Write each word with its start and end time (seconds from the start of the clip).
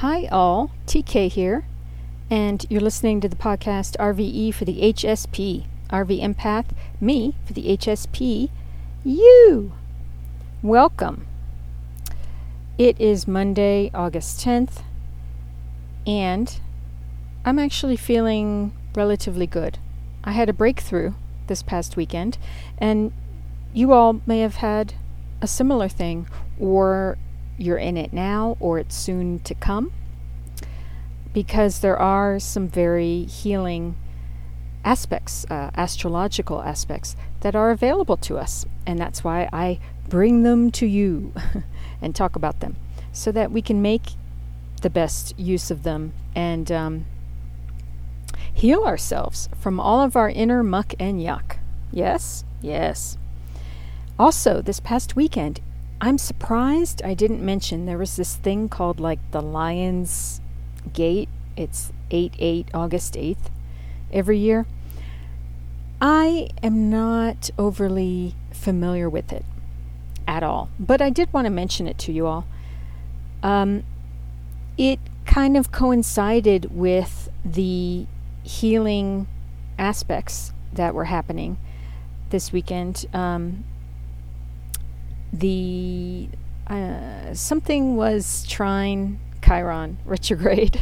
Hi, 0.00 0.26
all. 0.26 0.72
TK 0.86 1.30
here, 1.30 1.64
and 2.28 2.66
you're 2.68 2.82
listening 2.82 3.18
to 3.22 3.30
the 3.30 3.34
podcast 3.34 3.96
RVE 3.96 4.52
for 4.52 4.66
the 4.66 4.92
HSP. 4.92 5.64
RV 5.88 6.22
Empath, 6.22 6.66
me 7.00 7.34
for 7.46 7.54
the 7.54 7.74
HSP, 7.78 8.50
you. 9.02 9.72
Welcome. 10.60 11.26
It 12.76 13.00
is 13.00 13.26
Monday, 13.26 13.90
August 13.94 14.44
10th, 14.44 14.82
and 16.06 16.60
I'm 17.46 17.58
actually 17.58 17.96
feeling 17.96 18.72
relatively 18.94 19.46
good. 19.46 19.78
I 20.22 20.32
had 20.32 20.50
a 20.50 20.52
breakthrough 20.52 21.14
this 21.46 21.62
past 21.62 21.96
weekend, 21.96 22.36
and 22.76 23.14
you 23.72 23.94
all 23.94 24.20
may 24.26 24.40
have 24.40 24.56
had 24.56 24.92
a 25.40 25.46
similar 25.46 25.88
thing, 25.88 26.28
or 26.60 27.16
you're 27.58 27.78
in 27.78 27.96
it 27.96 28.12
now, 28.12 28.56
or 28.60 28.78
it's 28.78 28.96
soon 28.96 29.38
to 29.40 29.54
come, 29.54 29.92
because 31.32 31.80
there 31.80 31.98
are 31.98 32.38
some 32.38 32.68
very 32.68 33.24
healing 33.24 33.96
aspects, 34.84 35.44
uh, 35.50 35.70
astrological 35.76 36.62
aspects, 36.62 37.16
that 37.40 37.54
are 37.54 37.70
available 37.70 38.16
to 38.16 38.38
us. 38.38 38.64
And 38.86 38.98
that's 38.98 39.24
why 39.24 39.48
I 39.52 39.78
bring 40.08 40.42
them 40.42 40.70
to 40.72 40.86
you 40.86 41.32
and 42.00 42.14
talk 42.14 42.36
about 42.36 42.60
them 42.60 42.76
so 43.12 43.32
that 43.32 43.50
we 43.50 43.62
can 43.62 43.82
make 43.82 44.12
the 44.82 44.90
best 44.90 45.38
use 45.38 45.70
of 45.70 45.82
them 45.82 46.12
and 46.34 46.70
um, 46.70 47.06
heal 48.52 48.84
ourselves 48.84 49.48
from 49.58 49.80
all 49.80 50.02
of 50.02 50.16
our 50.16 50.30
inner 50.30 50.62
muck 50.62 50.94
and 50.98 51.20
yuck. 51.20 51.56
Yes? 51.90 52.44
Yes. 52.60 53.18
Also, 54.18 54.62
this 54.62 54.80
past 54.80 55.16
weekend, 55.16 55.60
I'm 56.00 56.18
surprised 56.18 57.02
I 57.02 57.14
didn't 57.14 57.44
mention 57.44 57.86
there 57.86 57.98
was 57.98 58.16
this 58.16 58.36
thing 58.36 58.68
called 58.68 59.00
like 59.00 59.18
the 59.30 59.40
Lion's 59.40 60.40
Gate. 60.92 61.28
It's 61.56 61.92
8 62.10 62.34
8, 62.38 62.68
August 62.74 63.14
8th, 63.14 63.50
every 64.12 64.38
year. 64.38 64.66
I 66.00 66.48
am 66.62 66.90
not 66.90 67.50
overly 67.58 68.34
familiar 68.52 69.08
with 69.08 69.32
it 69.32 69.44
at 70.28 70.42
all, 70.42 70.68
but 70.78 71.00
I 71.00 71.08
did 71.08 71.32
want 71.32 71.46
to 71.46 71.50
mention 71.50 71.86
it 71.86 71.96
to 71.98 72.12
you 72.12 72.26
all. 72.26 72.46
Um, 73.42 73.84
it 74.76 75.00
kind 75.24 75.56
of 75.56 75.72
coincided 75.72 76.76
with 76.76 77.30
the 77.42 78.06
healing 78.42 79.26
aspects 79.78 80.52
that 80.72 80.94
were 80.94 81.04
happening 81.04 81.56
this 82.28 82.52
weekend. 82.52 83.06
Um, 83.14 83.64
the 85.32 86.28
uh, 86.66 87.34
something 87.34 87.96
was 87.96 88.46
trine 88.48 89.18
Chiron 89.46 89.98
retrograde, 90.04 90.80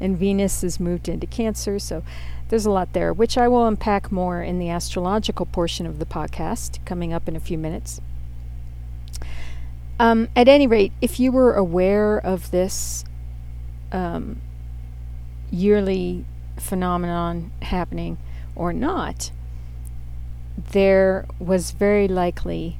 and 0.00 0.18
Venus 0.18 0.62
is 0.62 0.78
moved 0.78 1.08
into 1.08 1.26
Cancer. 1.26 1.78
So 1.78 2.02
there's 2.48 2.66
a 2.66 2.70
lot 2.70 2.92
there, 2.92 3.12
which 3.12 3.38
I 3.38 3.48
will 3.48 3.66
unpack 3.66 4.12
more 4.12 4.42
in 4.42 4.58
the 4.58 4.68
astrological 4.68 5.46
portion 5.46 5.86
of 5.86 5.98
the 5.98 6.06
podcast 6.06 6.84
coming 6.84 7.12
up 7.12 7.28
in 7.28 7.36
a 7.36 7.40
few 7.40 7.58
minutes. 7.58 8.00
Um, 10.00 10.28
at 10.36 10.48
any 10.48 10.66
rate, 10.66 10.92
if 11.00 11.18
you 11.18 11.32
were 11.32 11.54
aware 11.54 12.18
of 12.18 12.50
this 12.50 13.04
um, 13.90 14.40
yearly 15.50 16.24
phenomenon 16.56 17.50
happening 17.62 18.18
or 18.54 18.72
not, 18.72 19.32
there 20.56 21.26
was 21.38 21.72
very 21.72 22.06
likely 22.06 22.78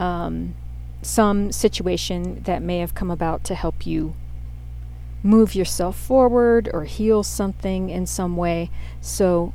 um, 0.00 0.54
some 1.02 1.52
situation 1.52 2.42
that 2.44 2.62
may 2.62 2.78
have 2.78 2.94
come 2.94 3.10
about 3.10 3.44
to 3.44 3.54
help 3.54 3.86
you 3.86 4.14
move 5.22 5.54
yourself 5.54 5.96
forward 5.98 6.68
or 6.72 6.84
heal 6.84 7.22
something 7.22 7.90
in 7.90 8.06
some 8.06 8.36
way. 8.36 8.70
So 9.00 9.52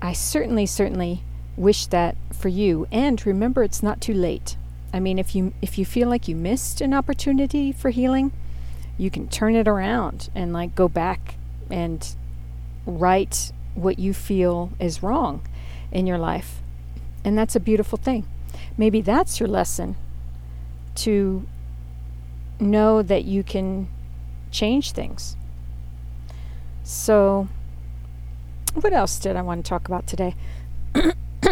I 0.00 0.12
certainly, 0.12 0.64
certainly 0.64 1.22
wish 1.56 1.86
that 1.86 2.16
for 2.32 2.48
you. 2.48 2.86
And 2.92 3.24
remember, 3.26 3.64
it's 3.64 3.82
not 3.82 4.00
too 4.00 4.14
late. 4.14 4.56
I 4.92 5.00
mean, 5.00 5.18
if 5.18 5.34
you 5.34 5.52
if 5.60 5.76
you 5.76 5.84
feel 5.84 6.08
like 6.08 6.28
you 6.28 6.36
missed 6.36 6.80
an 6.80 6.94
opportunity 6.94 7.72
for 7.72 7.90
healing, 7.90 8.32
you 8.96 9.10
can 9.10 9.28
turn 9.28 9.54
it 9.54 9.68
around 9.68 10.30
and 10.34 10.52
like 10.52 10.74
go 10.74 10.88
back 10.88 11.34
and 11.68 12.14
right 12.86 13.52
what 13.74 13.98
you 13.98 14.14
feel 14.14 14.72
is 14.80 15.02
wrong 15.02 15.42
in 15.92 16.06
your 16.06 16.16
life. 16.16 16.62
And 17.24 17.36
that's 17.36 17.56
a 17.56 17.60
beautiful 17.60 17.98
thing. 17.98 18.24
Maybe 18.76 19.00
that's 19.00 19.40
your 19.40 19.48
lesson 19.48 19.96
to 20.96 21.46
know 22.60 23.02
that 23.02 23.24
you 23.24 23.42
can 23.42 23.88
change 24.50 24.92
things. 24.92 25.36
So, 26.82 27.48
what 28.74 28.92
else 28.92 29.18
did 29.18 29.36
I 29.36 29.42
want 29.42 29.64
to 29.64 29.68
talk 29.68 29.88
about 29.88 30.06
today? 30.06 30.34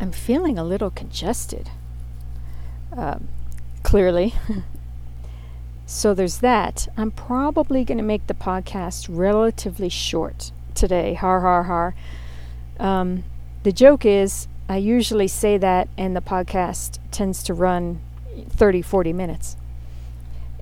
I'm 0.00 0.12
feeling 0.12 0.58
a 0.58 0.64
little 0.64 0.90
congested. 0.90 1.70
Um, 2.96 3.28
clearly. 3.82 4.34
so 5.86 6.14
there's 6.14 6.38
that. 6.38 6.88
I'm 6.96 7.10
probably 7.10 7.84
going 7.84 7.98
to 7.98 8.04
make 8.04 8.26
the 8.26 8.34
podcast 8.34 9.08
relatively 9.10 9.88
short 9.88 10.52
today. 10.74 11.14
Har, 11.14 11.40
har, 11.40 11.64
har. 11.64 11.94
Um, 12.78 13.24
the 13.62 13.72
joke 13.72 14.06
is, 14.06 14.48
I 14.70 14.76
usually 14.76 15.26
say 15.26 15.58
that, 15.58 15.88
and 15.98 16.14
the 16.14 16.20
podcast 16.20 17.00
tends 17.10 17.42
to 17.42 17.54
run 17.54 18.00
30, 18.50 18.82
40 18.82 19.12
minutes. 19.12 19.56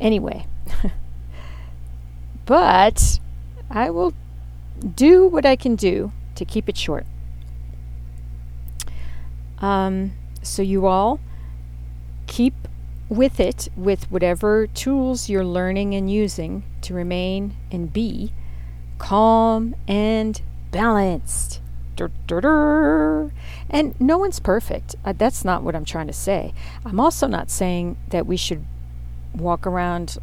Anyway, 0.01 0.47
but 2.47 3.21
I 3.69 3.91
will 3.91 4.15
do 4.95 5.27
what 5.27 5.45
I 5.45 5.57
can 5.57 5.77
do 5.77 6.13
to 6.37 6.47
keep 6.47 6.71
it 6.71 6.79
short. 6.79 7.05
Um, 9.59 10.13
so, 10.41 10.63
you 10.63 10.87
all 10.87 11.21
keep 12.27 12.55
with 13.11 13.39
it 13.39 13.69
with 13.77 14.11
whatever 14.11 14.69
tools 14.69 15.29
you're 15.29 15.45
learning 15.45 15.95
and 15.95 16.11
using 16.11 16.65
to 16.81 16.95
remain 16.95 17.55
and 17.71 17.93
be 17.93 18.33
calm 18.97 19.77
and 19.87 20.41
balanced. 20.71 21.61
And 23.71 23.99
no 24.01 24.19
one's 24.19 24.41
perfect. 24.41 24.97
Uh, 25.05 25.13
that's 25.13 25.45
not 25.45 25.63
what 25.63 25.75
I'm 25.75 25.85
trying 25.85 26.07
to 26.07 26.13
say. 26.13 26.55
I'm 26.85 27.01
also 27.01 27.27
not 27.27 27.51
saying 27.51 27.97
that 28.09 28.27
we 28.27 28.37
should 28.37 28.65
walk 29.35 29.67
around 29.67 30.19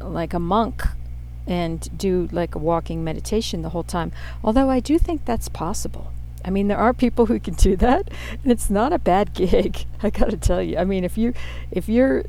like 0.00 0.34
a 0.34 0.38
monk 0.38 0.82
and 1.46 1.96
do 1.96 2.28
like 2.32 2.54
a 2.54 2.58
walking 2.58 3.04
meditation 3.04 3.62
the 3.62 3.70
whole 3.70 3.84
time. 3.84 4.12
Although 4.42 4.70
I 4.70 4.80
do 4.80 4.98
think 4.98 5.24
that's 5.24 5.48
possible. 5.48 6.12
I 6.44 6.50
mean, 6.50 6.68
there 6.68 6.78
are 6.78 6.92
people 6.92 7.26
who 7.26 7.40
can 7.40 7.54
do 7.54 7.76
that, 7.76 8.08
and 8.30 8.52
it's 8.52 8.70
not 8.70 8.92
a 8.92 8.98
bad 8.98 9.34
gig. 9.34 9.84
I 10.02 10.10
got 10.10 10.30
to 10.30 10.36
tell 10.36 10.62
you. 10.62 10.78
I 10.78 10.84
mean, 10.84 11.04
if 11.04 11.18
you 11.18 11.34
if 11.70 11.88
you're 11.88 12.24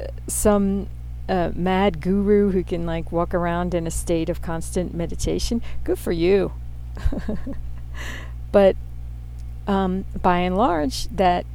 uh, 0.00 0.06
some 0.26 0.88
uh, 1.28 1.50
mad 1.54 2.00
guru 2.00 2.50
who 2.50 2.64
can 2.64 2.86
like 2.86 3.12
walk 3.12 3.34
around 3.34 3.74
in 3.74 3.86
a 3.86 3.90
state 3.90 4.28
of 4.28 4.40
constant 4.40 4.94
meditation, 4.94 5.62
good 5.84 5.98
for 5.98 6.12
you. 6.12 6.52
but 8.50 8.76
um, 9.66 10.04
by 10.20 10.38
and 10.38 10.56
large, 10.56 11.08
that 11.08 11.46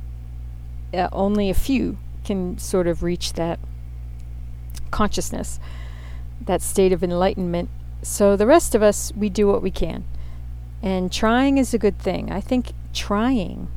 uh, 0.94 1.10
only 1.12 1.50
a 1.50 1.54
few 1.54 1.98
can 2.24 2.58
sort 2.58 2.88
of 2.88 3.04
reach 3.04 3.34
that 3.34 3.60
consciousness, 4.92 5.60
that 6.42 6.62
state 6.62 6.92
of 6.92 7.04
enlightenment. 7.04 7.70
So 8.02 8.36
the 8.36 8.48
rest 8.48 8.76
of 8.76 8.82
us, 8.82 9.12
we 9.16 9.30
do 9.30 9.48
what 9.48 9.62
we 9.62 9.72
can. 9.72 10.06
And 10.82 11.12
trying 11.12 11.58
is 11.58 11.74
a 11.74 11.80
good 11.80 12.00
thing. 12.00 12.32
I 12.32 12.42
think 12.42 12.72
trying, 12.94 13.70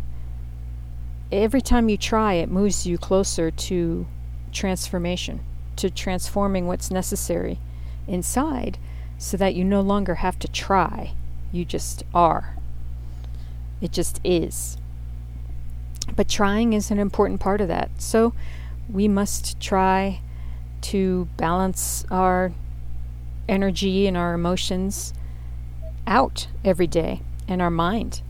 every 1.32 1.60
time 1.60 1.88
you 1.88 1.96
try, 1.96 2.34
it 2.34 2.50
moves 2.50 2.86
you 2.86 2.98
closer 2.98 3.50
to 3.50 4.06
transformation, 4.52 5.40
to 5.76 5.90
transforming 5.90 6.66
what's 6.66 6.90
necessary 6.90 7.58
inside 8.06 8.78
so 9.18 9.36
that 9.36 9.54
you 9.54 9.64
no 9.64 9.80
longer 9.80 10.16
have 10.16 10.38
to 10.40 10.48
try. 10.48 11.12
You 11.52 11.64
just 11.64 12.02
are. 12.14 12.56
It 13.80 13.92
just 13.92 14.20
is. 14.24 14.76
But 16.16 16.28
trying 16.28 16.72
is 16.72 16.90
an 16.90 16.98
important 16.98 17.40
part 17.40 17.60
of 17.60 17.68
that. 17.68 17.90
So 17.98 18.34
we 18.88 19.08
must 19.08 19.60
try 19.60 20.20
to 20.82 21.28
balance 21.36 22.04
our 22.10 22.52
energy 23.48 24.06
and 24.06 24.16
our 24.16 24.34
emotions 24.34 25.12
out 26.06 26.48
every 26.64 26.86
day 26.86 27.22
and 27.46 27.60
our 27.60 27.70
mind 27.70 28.22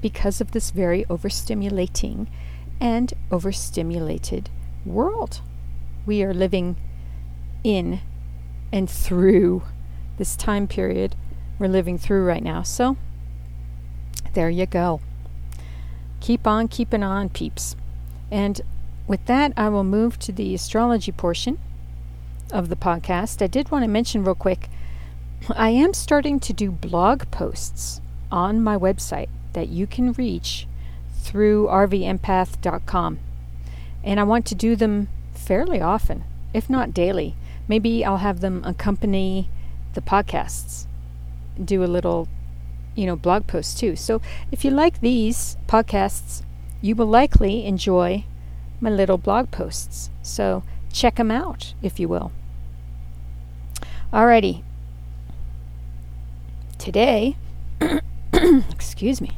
because 0.00 0.40
of 0.40 0.52
this 0.52 0.70
very 0.70 1.04
overstimulating 1.04 2.26
and 2.80 3.12
overstimulated 3.30 4.48
world 4.84 5.40
we 6.06 6.22
are 6.22 6.34
living 6.34 6.76
in 7.62 8.00
and 8.72 8.88
through 8.90 9.62
this 10.16 10.36
time 10.36 10.66
period 10.66 11.14
we're 11.58 11.68
living 11.68 11.98
through 11.98 12.24
right 12.24 12.42
now. 12.42 12.62
So, 12.62 12.96
there 14.34 14.50
you 14.50 14.66
go. 14.66 15.00
Keep 16.20 16.46
on 16.46 16.68
keeping 16.68 17.02
on, 17.02 17.28
peeps. 17.28 17.76
And 18.30 18.60
with 19.06 19.24
that, 19.26 19.52
I 19.56 19.68
will 19.68 19.84
move 19.84 20.18
to 20.20 20.32
the 20.32 20.54
astrology 20.54 21.12
portion 21.12 21.58
of 22.52 22.68
the 22.68 22.76
podcast, 22.76 23.42
I 23.42 23.46
did 23.46 23.70
want 23.70 23.82
to 23.82 23.88
mention 23.88 24.24
real 24.24 24.34
quick 24.34 24.68
I 25.56 25.70
am 25.70 25.92
starting 25.92 26.38
to 26.40 26.52
do 26.52 26.70
blog 26.70 27.28
posts 27.30 28.00
on 28.30 28.62
my 28.62 28.76
website 28.76 29.28
that 29.54 29.68
you 29.68 29.86
can 29.86 30.12
reach 30.12 30.68
through 31.18 31.66
rvempath.com. 31.66 33.18
And 34.04 34.20
I 34.20 34.22
want 34.22 34.46
to 34.46 34.54
do 34.54 34.76
them 34.76 35.08
fairly 35.32 35.80
often, 35.80 36.24
if 36.54 36.70
not 36.70 36.94
daily. 36.94 37.34
Maybe 37.66 38.04
I'll 38.04 38.18
have 38.18 38.40
them 38.40 38.62
accompany 38.64 39.48
the 39.94 40.00
podcasts, 40.00 40.86
do 41.62 41.82
a 41.82 41.86
little, 41.86 42.28
you 42.94 43.06
know, 43.06 43.16
blog 43.16 43.46
posts 43.46 43.78
too. 43.78 43.96
So 43.96 44.20
if 44.50 44.64
you 44.64 44.70
like 44.70 45.00
these 45.00 45.56
podcasts, 45.66 46.42
you 46.80 46.94
will 46.94 47.06
likely 47.06 47.64
enjoy 47.64 48.24
my 48.80 48.90
little 48.90 49.18
blog 49.18 49.50
posts. 49.50 50.10
So 50.22 50.62
check 50.92 51.16
them 51.16 51.30
out, 51.30 51.74
if 51.82 51.98
you 51.98 52.08
will. 52.08 52.32
Alrighty. 54.12 54.62
Today, 56.78 57.36
excuse 58.70 59.20
me, 59.20 59.30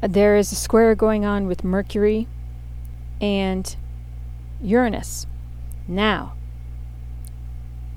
there 0.00 0.36
is 0.36 0.50
a 0.50 0.56
square 0.56 0.94
going 0.94 1.24
on 1.24 1.46
with 1.46 1.62
Mercury 1.64 2.26
and 3.20 3.76
Uranus. 4.60 5.26
Now, 5.88 6.34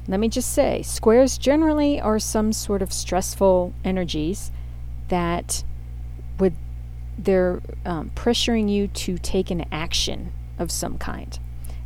let 0.10 0.20
me 0.20 0.28
just 0.28 0.52
say 0.52 0.82
squares 0.82 1.38
generally 1.38 2.02
are 2.02 2.20
some 2.20 2.52
sort 2.52 2.82
of 2.82 2.92
stressful 2.92 3.74
energies 3.84 4.52
that 5.10 5.64
would 6.40 6.56
they're 7.18 7.62
um, 7.86 8.12
pressuring 8.16 8.70
you 8.70 8.88
to 8.88 9.18
take 9.18 9.52
an 9.52 9.66
action 9.72 10.32
of 10.58 10.72
some 10.72 10.98
kind. 10.98 11.38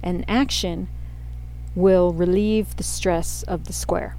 And 0.01 0.23
action 0.27 0.87
will 1.75 2.13
relieve 2.13 2.75
the 2.75 2.83
stress 2.83 3.43
of 3.43 3.65
the 3.65 3.73
square. 3.73 4.15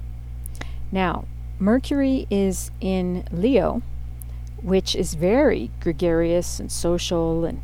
Now, 0.91 1.25
Mercury 1.57 2.27
is 2.29 2.69
in 2.81 3.27
Leo, 3.31 3.81
which 4.61 4.95
is 4.95 5.13
very 5.13 5.71
gregarious 5.79 6.59
and 6.59 6.71
social 6.71 7.45
and 7.45 7.61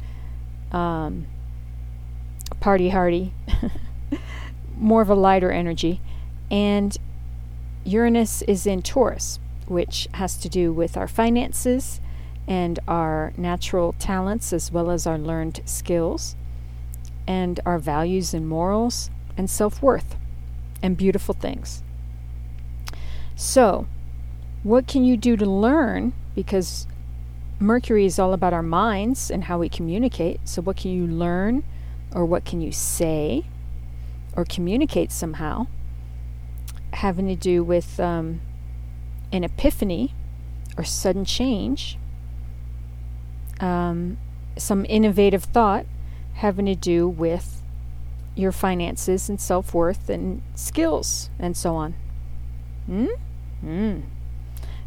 um, 0.72 1.28
party 2.62 2.90
hardy, 2.90 3.34
more 4.78 5.02
of 5.02 5.10
a 5.10 5.16
lighter 5.16 5.52
energy. 5.52 6.00
And 6.52 6.98
Uranus 7.86 8.42
is 8.44 8.68
in 8.68 8.82
Taurus, 8.82 9.40
which 9.68 10.10
has 10.16 10.36
to 10.38 10.50
do 10.50 10.74
with 10.74 10.98
our 10.98 11.08
finances 11.08 12.02
and 12.46 12.78
our 12.88 13.32
natural 13.38 13.96
talents 13.98 14.52
as 14.52 14.72
well 14.72 14.92
as 14.92 15.08
our 15.08 15.18
learned 15.18 15.62
skills 15.64 16.36
and 17.26 17.60
our 17.66 17.80
values 17.80 18.34
and 18.34 18.48
morals 18.48 19.10
and 19.38 19.50
self 19.50 19.82
worth 19.82 20.18
and 20.84 20.98
beautiful 20.98 21.34
things. 21.34 21.84
So, 23.36 23.88
what 24.64 24.88
can 24.88 25.06
you 25.06 25.16
do 25.16 25.38
to 25.38 25.46
learn? 25.46 26.14
Because 26.36 26.86
Mercury 27.60 28.06
is 28.06 28.20
all 28.20 28.34
about 28.34 28.54
our 28.54 28.64
minds 28.64 29.32
and 29.32 29.46
how 29.46 29.60
we 29.60 29.70
communicate. 29.70 30.42
So, 30.44 30.62
what 30.62 30.78
can 30.78 30.92
you 30.92 31.08
learn 31.08 31.64
or 32.14 32.26
what 32.26 32.44
can 32.44 32.60
you 32.60 32.72
say 32.74 33.46
or 34.36 34.44
communicate 34.44 35.12
somehow 35.12 35.68
having 36.94 37.28
to 37.28 37.36
do 37.36 37.64
with 37.64 38.00
um, 38.00 38.42
an 39.32 39.44
epiphany 39.44 40.14
or 40.78 40.84
sudden 40.84 41.26
change, 41.26 41.98
um, 43.60 44.18
some 44.58 44.86
innovative 44.90 45.44
thought 45.44 45.86
having 46.36 46.66
to 46.66 46.76
do 46.76 47.08
with 47.08 47.62
your 48.36 48.52
finances 48.52 49.30
and 49.30 49.40
self 49.40 49.74
worth 49.74 50.10
and 50.10 50.42
skills 50.56 51.30
and 51.40 51.56
so 51.56 51.76
on. 51.76 51.94
Hmm? 52.86 53.08
Hmm. 53.62 54.00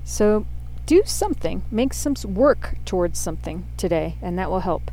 So 0.04 0.46
do 0.86 1.02
something, 1.06 1.62
make 1.70 1.94
some 1.94 2.14
work 2.24 2.76
towards 2.84 3.18
something 3.18 3.66
today, 3.76 4.16
and 4.20 4.38
that 4.38 4.50
will 4.50 4.60
help. 4.60 4.90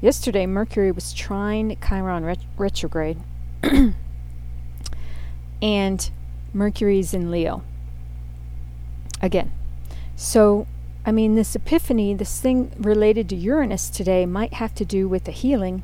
Yesterday, 0.00 0.46
Mercury 0.46 0.92
was 0.92 1.12
trine 1.12 1.76
Chiron 1.86 2.24
ret- 2.24 2.44
retrograde, 2.56 3.18
and 5.62 6.10
Mercury's 6.52 7.14
in 7.14 7.30
Leo. 7.30 7.62
Again. 9.22 9.52
So, 10.16 10.66
I 11.06 11.12
mean, 11.12 11.34
this 11.34 11.54
epiphany, 11.54 12.14
this 12.14 12.40
thing 12.40 12.72
related 12.78 13.28
to 13.30 13.36
Uranus 13.36 13.88
today, 13.88 14.26
might 14.26 14.54
have 14.54 14.74
to 14.74 14.84
do 14.84 15.08
with 15.08 15.24
the 15.24 15.32
healing 15.32 15.82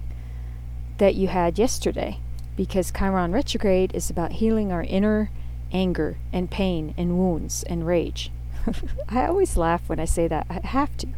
that 0.99 1.15
you 1.15 1.29
had 1.29 1.59
yesterday, 1.59 2.19
because 2.57 2.91
Chiron 2.91 3.33
retrograde 3.33 3.95
is 3.95 4.11
about 4.11 4.33
healing 4.33 4.73
our 4.73 4.83
inner 4.83 5.31
anger 5.73 6.17
and 6.33 6.51
pain 6.51 6.95
and 6.97 7.19
wounds 7.19 7.63
and 7.65 7.87
rage. 7.87 8.31
I 9.09 9.27
always 9.27 9.57
laugh 9.57 9.89
when 9.89 10.01
I 10.01 10.05
say 10.05 10.29
that. 10.29 10.47
I 10.49 10.61
have 10.67 10.97
to. 10.99 11.09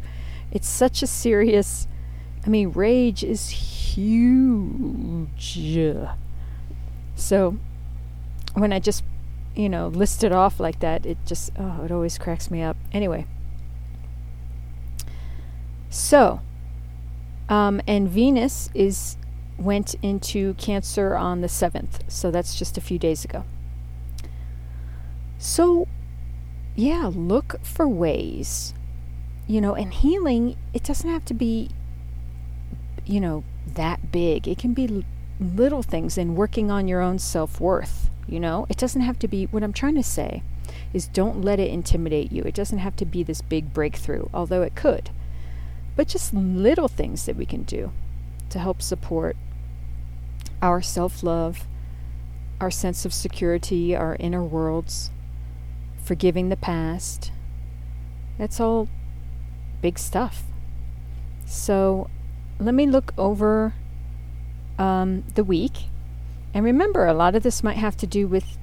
It's 0.51 0.67
such 0.67 1.01
a 1.01 1.07
serious. 1.07 1.87
I 2.45 2.49
mean, 2.49 2.71
rage 2.71 3.23
is 3.23 3.49
huge. 3.49 5.27
So, 7.15 7.57
when 8.53 8.71
I 8.71 8.79
just, 8.79 9.03
you 9.59 9.67
know, 9.67 9.89
listed 9.89 10.31
off 10.31 10.57
like 10.57 10.79
that, 10.79 11.05
it 11.05 11.17
just, 11.25 11.51
oh, 11.59 11.83
it 11.83 11.91
always 11.91 12.17
cracks 12.17 12.49
me 12.49 12.61
up. 12.61 12.77
Anyway. 12.93 13.25
So, 15.89 16.39
um, 17.49 17.81
and 17.85 18.07
Venus 18.07 18.69
is 18.73 19.17
went 19.57 19.95
into 20.01 20.53
Cancer 20.53 21.13
on 21.13 21.41
the 21.41 21.47
7th. 21.47 22.09
So 22.09 22.31
that's 22.31 22.55
just 22.55 22.77
a 22.77 22.81
few 22.81 22.97
days 22.97 23.25
ago. 23.25 23.43
So, 25.37 25.89
yeah, 26.77 27.11
look 27.13 27.59
for 27.61 27.85
ways. 27.85 28.73
You 29.45 29.59
know, 29.59 29.75
and 29.75 29.93
healing, 29.93 30.55
it 30.73 30.83
doesn't 30.83 31.09
have 31.09 31.25
to 31.25 31.33
be, 31.33 31.71
you 33.05 33.19
know, 33.19 33.43
that 33.73 34.09
big. 34.09 34.47
It 34.47 34.57
can 34.57 34.73
be 34.73 34.87
l- 34.87 35.03
little 35.37 35.83
things 35.83 36.17
in 36.17 36.35
working 36.35 36.71
on 36.71 36.87
your 36.87 37.01
own 37.01 37.19
self 37.19 37.59
worth. 37.59 38.09
You 38.29 38.39
know, 38.39 38.65
it 38.69 38.77
doesn't 38.77 39.01
have 39.01 39.19
to 39.19 39.27
be, 39.27 39.45
what 39.45 39.63
I'm 39.63 39.73
trying 39.73 39.95
to 39.95 40.03
say 40.03 40.43
is 40.93 41.07
don't 41.07 41.41
let 41.41 41.59
it 41.59 41.71
intimidate 41.71 42.31
you. 42.31 42.43
It 42.43 42.53
doesn't 42.53 42.77
have 42.77 42.95
to 42.97 43.05
be 43.05 43.23
this 43.23 43.41
big 43.41 43.73
breakthrough, 43.73 44.27
although 44.33 44.61
it 44.61 44.75
could. 44.75 45.09
But 45.95 46.07
just 46.07 46.33
little 46.33 46.87
things 46.87 47.25
that 47.25 47.35
we 47.35 47.45
can 47.45 47.63
do 47.63 47.91
to 48.49 48.59
help 48.59 48.81
support 48.81 49.35
our 50.61 50.81
self 50.81 51.23
love, 51.23 51.67
our 52.61 52.71
sense 52.71 53.05
of 53.05 53.13
security, 53.13 53.95
our 53.95 54.15
inner 54.19 54.43
worlds 54.43 55.11
forgiving 56.03 56.49
the 56.49 56.57
past. 56.57 57.31
That's 58.37 58.59
all 58.59 58.87
big 59.81 59.99
stuff. 59.99 60.43
So 61.45 62.09
let 62.59 62.73
me 62.73 62.85
look 62.87 63.13
over 63.17 63.73
um, 64.77 65.23
the 65.35 65.43
week. 65.43 65.89
And 66.53 66.65
remember, 66.65 67.05
a 67.05 67.13
lot 67.13 67.35
of 67.35 67.43
this 67.43 67.63
might 67.63 67.77
have 67.77 67.95
to 67.97 68.07
do 68.07 68.27
with 68.27 68.57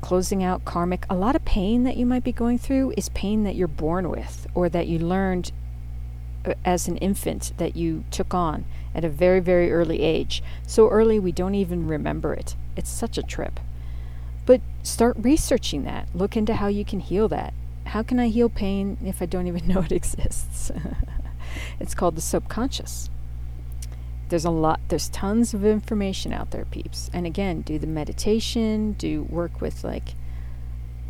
closing 0.00 0.42
out 0.42 0.64
karmic. 0.64 1.06
A 1.08 1.14
lot 1.14 1.36
of 1.36 1.44
pain 1.44 1.84
that 1.84 1.96
you 1.96 2.06
might 2.06 2.24
be 2.24 2.32
going 2.32 2.58
through 2.58 2.94
is 2.96 3.08
pain 3.10 3.44
that 3.44 3.54
you're 3.54 3.68
born 3.68 4.10
with 4.10 4.46
or 4.54 4.68
that 4.68 4.86
you 4.86 4.98
learned 4.98 5.52
uh, 6.44 6.54
as 6.64 6.88
an 6.88 6.96
infant 6.98 7.52
that 7.58 7.76
you 7.76 8.04
took 8.10 8.34
on 8.34 8.64
at 8.94 9.04
a 9.04 9.08
very, 9.08 9.40
very 9.40 9.70
early 9.70 10.00
age. 10.02 10.42
So 10.66 10.88
early 10.88 11.18
we 11.18 11.32
don't 11.32 11.54
even 11.54 11.86
remember 11.86 12.34
it. 12.34 12.56
It's 12.76 12.90
such 12.90 13.18
a 13.18 13.22
trip. 13.22 13.60
But 14.46 14.60
start 14.82 15.16
researching 15.20 15.84
that. 15.84 16.08
Look 16.14 16.36
into 16.36 16.54
how 16.54 16.68
you 16.68 16.84
can 16.84 17.00
heal 17.00 17.28
that. 17.28 17.54
How 17.86 18.02
can 18.02 18.18
I 18.18 18.28
heal 18.28 18.48
pain 18.48 18.96
if 19.04 19.20
I 19.20 19.26
don't 19.26 19.46
even 19.46 19.66
know 19.68 19.80
it 19.80 19.92
exists? 19.92 20.72
it's 21.80 21.94
called 21.94 22.16
the 22.16 22.20
subconscious. 22.20 23.10
There's 24.30 24.44
a 24.44 24.50
lot, 24.50 24.80
there's 24.88 25.08
tons 25.08 25.54
of 25.54 25.64
information 25.64 26.32
out 26.32 26.52
there, 26.52 26.64
peeps. 26.64 27.10
And 27.12 27.26
again, 27.26 27.62
do 27.62 27.78
the 27.78 27.86
meditation, 27.88 28.92
do 28.92 29.24
work 29.24 29.60
with 29.60 29.82
like 29.84 30.14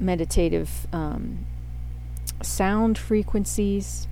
meditative 0.00 0.86
um, 0.90 1.44
sound 2.42 2.96
frequencies. 2.96 4.08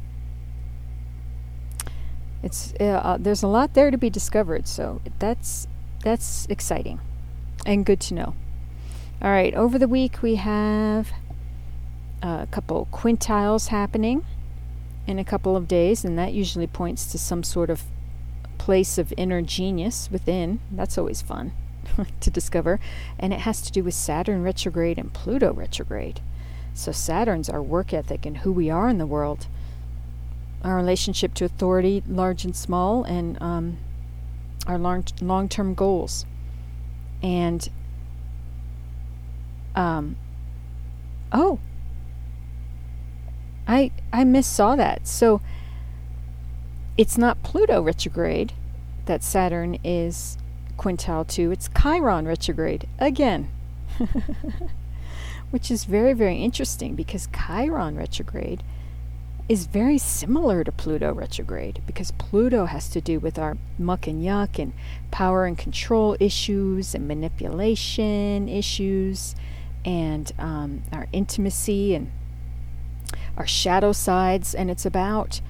It's 2.42 2.74
uh, 2.78 2.84
uh, 2.84 3.16
there's 3.18 3.42
a 3.42 3.48
lot 3.48 3.72
there 3.74 3.90
to 3.90 3.98
be 3.98 4.10
discovered, 4.10 4.68
so 4.68 5.00
that's 5.18 5.66
that's 6.04 6.46
exciting 6.50 7.00
and 7.66 7.84
good 7.84 8.00
to 8.00 8.14
know. 8.14 8.34
All 9.20 9.30
right, 9.30 9.54
over 9.54 9.78
the 9.78 9.88
week 9.88 10.22
we 10.22 10.36
have 10.36 11.10
a 12.22 12.46
couple 12.50 12.86
quintiles 12.92 13.68
happening 13.68 14.24
in 15.06 15.18
a 15.18 15.24
couple 15.24 15.56
of 15.56 15.66
days, 15.66 16.04
and 16.04 16.18
that 16.18 16.34
usually 16.34 16.66
points 16.66 17.10
to 17.10 17.18
some 17.18 17.42
sort 17.42 17.70
of 17.70 17.84
place 18.68 18.98
of 18.98 19.14
inner 19.16 19.40
genius 19.40 20.10
within. 20.12 20.60
That's 20.70 20.98
always 20.98 21.22
fun 21.22 21.52
to 22.20 22.30
discover. 22.30 22.78
And 23.18 23.32
it 23.32 23.40
has 23.40 23.62
to 23.62 23.72
do 23.72 23.82
with 23.82 23.94
Saturn 23.94 24.42
retrograde 24.42 24.98
and 24.98 25.10
Pluto 25.10 25.54
retrograde. 25.54 26.20
So, 26.74 26.92
Saturn's 26.92 27.48
our 27.48 27.62
work 27.62 27.94
ethic 27.94 28.26
and 28.26 28.36
who 28.36 28.52
we 28.52 28.68
are 28.68 28.90
in 28.90 28.98
the 28.98 29.06
world, 29.06 29.46
our 30.62 30.76
relationship 30.76 31.32
to 31.36 31.46
authority, 31.46 32.02
large 32.06 32.44
and 32.44 32.54
small, 32.54 33.04
and 33.04 33.40
um, 33.40 33.78
our 34.66 34.76
long 34.76 35.48
term 35.48 35.72
goals. 35.72 36.26
And 37.22 37.66
um 39.74 40.16
oh 41.32 41.58
I 43.66 43.92
I 44.12 44.24
missaw 44.24 44.76
that. 44.76 45.08
So 45.08 45.40
it's 46.98 47.16
not 47.16 47.42
Pluto 47.42 47.80
retrograde 47.80 48.52
that 49.08 49.24
Saturn 49.24 49.78
is 49.82 50.38
quintile 50.78 51.26
to, 51.26 51.50
it's 51.50 51.68
Chiron 51.76 52.26
retrograde 52.26 52.86
again. 52.98 53.50
Which 55.50 55.70
is 55.70 55.84
very, 55.84 56.12
very 56.12 56.42
interesting 56.42 56.94
because 56.94 57.28
Chiron 57.34 57.96
retrograde 57.96 58.62
is 59.48 59.66
very 59.66 59.96
similar 59.96 60.62
to 60.62 60.70
Pluto 60.70 61.12
retrograde 61.12 61.82
because 61.86 62.10
Pluto 62.12 62.66
has 62.66 62.90
to 62.90 63.00
do 63.00 63.18
with 63.18 63.38
our 63.38 63.56
muck 63.78 64.06
and 64.06 64.22
yuck 64.22 64.58
and 64.58 64.74
power 65.10 65.46
and 65.46 65.56
control 65.56 66.16
issues 66.20 66.94
and 66.94 67.08
manipulation 67.08 68.46
issues 68.46 69.34
and 69.86 70.32
um, 70.38 70.82
our 70.92 71.08
intimacy 71.12 71.94
and 71.94 72.12
our 73.38 73.46
shadow 73.46 73.92
sides. 73.92 74.54
And 74.54 74.70
it's 74.70 74.84
about 74.84 75.40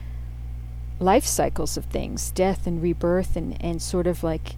life 1.00 1.25
cycles 1.25 1.76
of 1.76 1.85
things 1.87 2.31
death 2.33 2.67
and 2.67 2.83
rebirth 2.83 3.37
and, 3.37 3.57
and 3.62 3.81
sort 3.81 4.07
of 4.07 4.23
like 4.23 4.57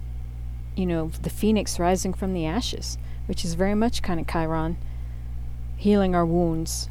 you 0.75 0.85
know 0.85 1.11
the 1.21 1.29
phoenix 1.29 1.79
rising 1.79 2.13
from 2.13 2.33
the 2.33 2.45
ashes 2.45 2.97
which 3.27 3.45
is 3.45 3.53
very 3.53 3.75
much 3.75 4.01
kind 4.01 4.19
of 4.19 4.27
chiron 4.27 4.77
healing 5.77 6.15
our 6.15 6.25
wounds 6.25 6.89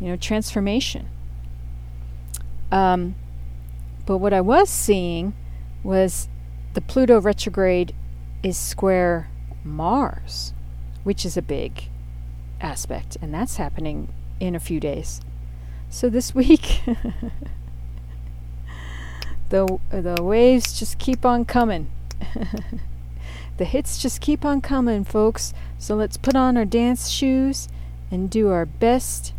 you 0.00 0.08
know 0.08 0.16
transformation. 0.16 1.08
Um, 2.72 3.16
but 4.06 4.18
what 4.18 4.32
i 4.32 4.40
was 4.40 4.70
seeing 4.70 5.34
was 5.82 6.28
the 6.74 6.80
pluto 6.80 7.20
retrograde 7.20 7.94
is 8.42 8.56
square 8.56 9.28
mars 9.64 10.54
which 11.02 11.26
is 11.26 11.36
a 11.36 11.42
big 11.42 11.88
aspect 12.60 13.16
and 13.20 13.34
that's 13.34 13.56
happening 13.56 14.08
in 14.40 14.54
a 14.54 14.60
few 14.60 14.80
days. 14.80 15.20
So 15.90 16.08
this 16.08 16.34
week 16.34 16.80
the 19.50 19.78
the 19.90 20.22
waves 20.22 20.78
just 20.78 20.98
keep 20.98 21.24
on 21.24 21.44
coming. 21.44 21.90
the 23.58 23.64
hits 23.64 23.98
just 23.98 24.20
keep 24.20 24.44
on 24.44 24.60
coming, 24.60 25.04
folks. 25.04 25.52
So 25.78 25.94
let's 25.94 26.16
put 26.16 26.34
on 26.34 26.56
our 26.56 26.64
dance 26.64 27.08
shoes 27.08 27.68
and 28.10 28.30
do 28.30 28.48
our 28.48 28.66
best 28.66 29.34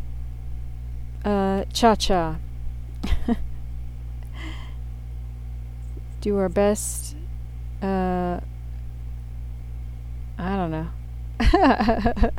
uh, 1.25 1.65
cha 1.73 1.95
cha. 1.95 2.37
do 6.21 6.37
our 6.37 6.49
best. 6.49 7.15
Uh, 7.81 8.39
I 10.37 10.55
don't 10.55 10.71
know. 10.71 10.87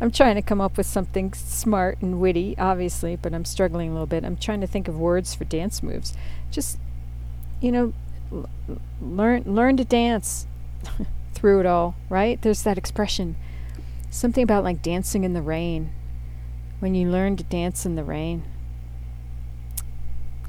I'm 0.00 0.10
trying 0.10 0.34
to 0.34 0.42
come 0.42 0.60
up 0.60 0.76
with 0.76 0.86
something 0.86 1.32
smart 1.32 2.02
and 2.02 2.20
witty, 2.20 2.56
obviously, 2.58 3.16
but 3.16 3.32
I'm 3.32 3.44
struggling 3.44 3.90
a 3.90 3.92
little 3.92 4.06
bit. 4.06 4.24
I'm 4.24 4.36
trying 4.36 4.60
to 4.60 4.66
think 4.66 4.88
of 4.88 4.98
words 4.98 5.34
for 5.34 5.44
dance 5.44 5.82
moves. 5.82 6.14
Just 6.50 6.78
you 7.60 7.72
know, 7.72 7.92
learn 9.00 9.42
learn 9.46 9.76
to 9.76 9.84
dance 9.84 10.46
through 11.34 11.60
it 11.60 11.66
all, 11.66 11.94
right? 12.08 12.40
There's 12.40 12.62
that 12.62 12.78
expression, 12.78 13.36
something 14.10 14.42
about 14.42 14.64
like 14.64 14.82
dancing 14.82 15.24
in 15.24 15.34
the 15.34 15.42
rain. 15.42 15.90
When 16.80 16.94
you 16.94 17.10
learn 17.10 17.36
to 17.36 17.44
dance 17.44 17.84
in 17.84 17.94
the 17.96 18.04
rain, 18.04 18.42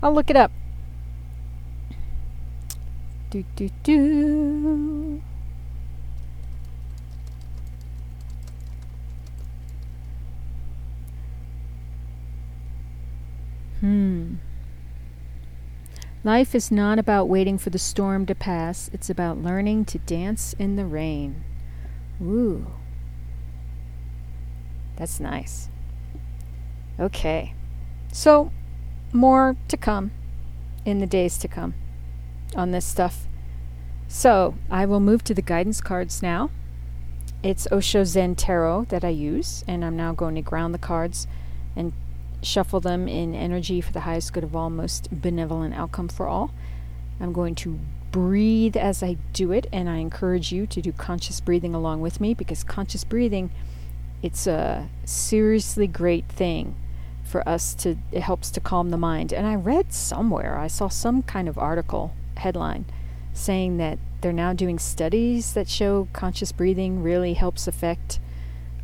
I'll 0.01 0.13
look 0.13 0.29
it 0.29 0.35
up. 0.35 0.51
Do 3.29 3.43
do 3.55 3.69
do. 3.83 5.21
Hmm. 13.81 14.35
Life 16.23 16.53
is 16.53 16.71
not 16.71 16.99
about 16.99 17.29
waiting 17.29 17.57
for 17.57 17.71
the 17.71 17.79
storm 17.79 18.27
to 18.27 18.35
pass, 18.35 18.91
it's 18.93 19.09
about 19.09 19.41
learning 19.41 19.85
to 19.85 19.97
dance 19.97 20.53
in 20.59 20.75
the 20.75 20.85
rain. 20.85 21.43
Ooh. 22.21 22.67
That's 24.97 25.19
nice. 25.19 25.69
Okay. 26.99 27.55
So, 28.11 28.51
more 29.11 29.55
to 29.67 29.77
come 29.77 30.11
in 30.85 30.99
the 30.99 31.07
days 31.07 31.39
to 31.39 31.47
come 31.47 31.73
on 32.55 32.69
this 32.69 32.85
stuff. 32.85 33.25
So, 34.07 34.55
I 34.69 34.85
will 34.85 34.99
move 34.99 35.23
to 35.23 35.33
the 35.33 35.41
guidance 35.41 35.81
cards 35.81 36.21
now. 36.21 36.51
It's 37.41 37.67
Osho 37.71 38.03
Zen 38.03 38.35
Tarot 38.35 38.85
that 38.89 39.03
I 39.03 39.09
use, 39.09 39.63
and 39.67 39.83
I'm 39.83 39.97
now 39.97 40.13
going 40.13 40.35
to 40.35 40.41
ground 40.43 40.75
the 40.75 40.79
cards 40.79 41.25
and 41.75 41.93
shuffle 42.41 42.79
them 42.79 43.07
in 43.07 43.35
energy 43.35 43.81
for 43.81 43.91
the 43.91 44.01
highest 44.01 44.33
good 44.33 44.43
of 44.43 44.55
all, 44.55 44.69
most 44.69 45.09
benevolent 45.11 45.73
outcome 45.73 46.07
for 46.07 46.27
all. 46.27 46.51
I'm 47.19 47.33
going 47.33 47.55
to 47.55 47.79
breathe 48.11 48.75
as 48.75 49.01
I 49.03 49.17
do 49.33 49.51
it, 49.51 49.67
and 49.71 49.89
I 49.89 49.97
encourage 49.97 50.51
you 50.51 50.65
to 50.67 50.81
do 50.81 50.91
conscious 50.91 51.39
breathing 51.39 51.73
along 51.73 52.01
with 52.01 52.19
me 52.19 52.33
because 52.33 52.63
conscious 52.63 53.03
breathing, 53.03 53.51
it's 54.21 54.47
a 54.47 54.89
seriously 55.05 55.87
great 55.87 56.27
thing 56.27 56.75
for 57.23 57.47
us 57.47 57.73
to, 57.75 57.97
it 58.11 58.21
helps 58.21 58.51
to 58.51 58.59
calm 58.59 58.89
the 58.89 58.97
mind. 58.97 59.31
And 59.31 59.47
I 59.47 59.55
read 59.55 59.93
somewhere, 59.93 60.57
I 60.57 60.67
saw 60.67 60.89
some 60.89 61.21
kind 61.21 61.47
of 61.47 61.57
article 61.57 62.13
headline 62.37 62.85
saying 63.33 63.77
that 63.77 63.97
they're 64.19 64.33
now 64.33 64.51
doing 64.51 64.77
studies 64.77 65.53
that 65.53 65.69
show 65.69 66.07
conscious 66.11 66.51
breathing 66.51 67.01
really 67.01 67.33
helps 67.33 67.67
affect 67.67 68.19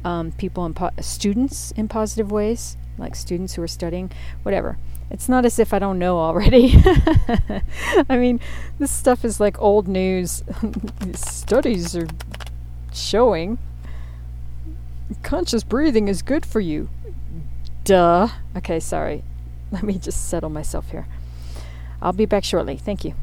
um, 0.05 0.31
people 0.31 0.63
and 0.63 0.75
po- 0.75 0.91
students 1.01 1.71
in 1.71 1.87
positive 1.87 2.31
ways 2.31 2.77
like 2.97 3.15
students 3.15 3.55
who 3.55 3.61
are 3.61 3.67
studying, 3.67 4.11
whatever. 4.43 4.77
It's 5.09 5.29
not 5.29 5.45
as 5.45 5.57
if 5.57 5.73
I 5.73 5.79
don't 5.79 5.99
know 5.99 6.17
already. 6.17 6.73
I 8.09 8.17
mean, 8.17 8.39
this 8.77 8.91
stuff 8.91 9.23
is 9.23 9.39
like 9.39 9.59
old 9.61 9.87
news. 9.87 10.43
Studies 11.13 11.95
are 11.95 12.07
showing 12.93 13.57
conscious 15.23 15.63
breathing 15.63 16.07
is 16.07 16.21
good 16.21 16.45
for 16.45 16.59
you. 16.59 16.89
Duh. 17.83 18.27
Okay, 18.55 18.79
sorry. 18.79 19.23
Let 19.71 19.83
me 19.83 19.97
just 19.97 20.29
settle 20.29 20.49
myself 20.49 20.91
here. 20.91 21.07
I'll 22.01 22.13
be 22.13 22.25
back 22.25 22.43
shortly. 22.43 22.77
Thank 22.77 23.05
you. 23.05 23.13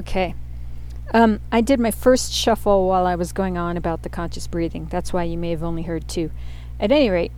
Okay. 0.00 0.34
Um, 1.12 1.40
I 1.52 1.60
did 1.60 1.78
my 1.78 1.90
first 1.90 2.32
shuffle 2.32 2.88
while 2.88 3.06
I 3.06 3.16
was 3.16 3.34
going 3.34 3.58
on 3.58 3.76
about 3.76 4.02
the 4.02 4.08
conscious 4.08 4.46
breathing. 4.46 4.86
That's 4.86 5.12
why 5.12 5.24
you 5.24 5.36
may 5.36 5.50
have 5.50 5.62
only 5.62 5.82
heard 5.82 6.08
two. 6.08 6.30
At 6.78 6.90
any 6.90 7.10
rate, 7.10 7.32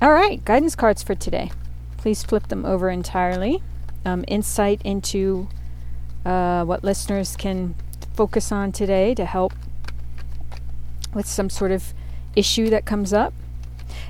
all 0.00 0.12
right, 0.12 0.44
guidance 0.44 0.76
cards 0.76 1.02
for 1.02 1.16
today. 1.16 1.50
Please 1.96 2.22
flip 2.22 2.46
them 2.46 2.64
over 2.64 2.90
entirely. 2.90 3.60
Um, 4.04 4.24
insight 4.28 4.80
into 4.82 5.48
uh, 6.24 6.64
what 6.64 6.84
listeners 6.84 7.34
can 7.34 7.74
focus 8.14 8.52
on 8.52 8.70
today 8.70 9.12
to 9.14 9.24
help 9.24 9.52
with 11.12 11.26
some 11.26 11.50
sort 11.50 11.72
of 11.72 11.92
issue 12.36 12.70
that 12.70 12.86
comes 12.86 13.12
up. 13.12 13.34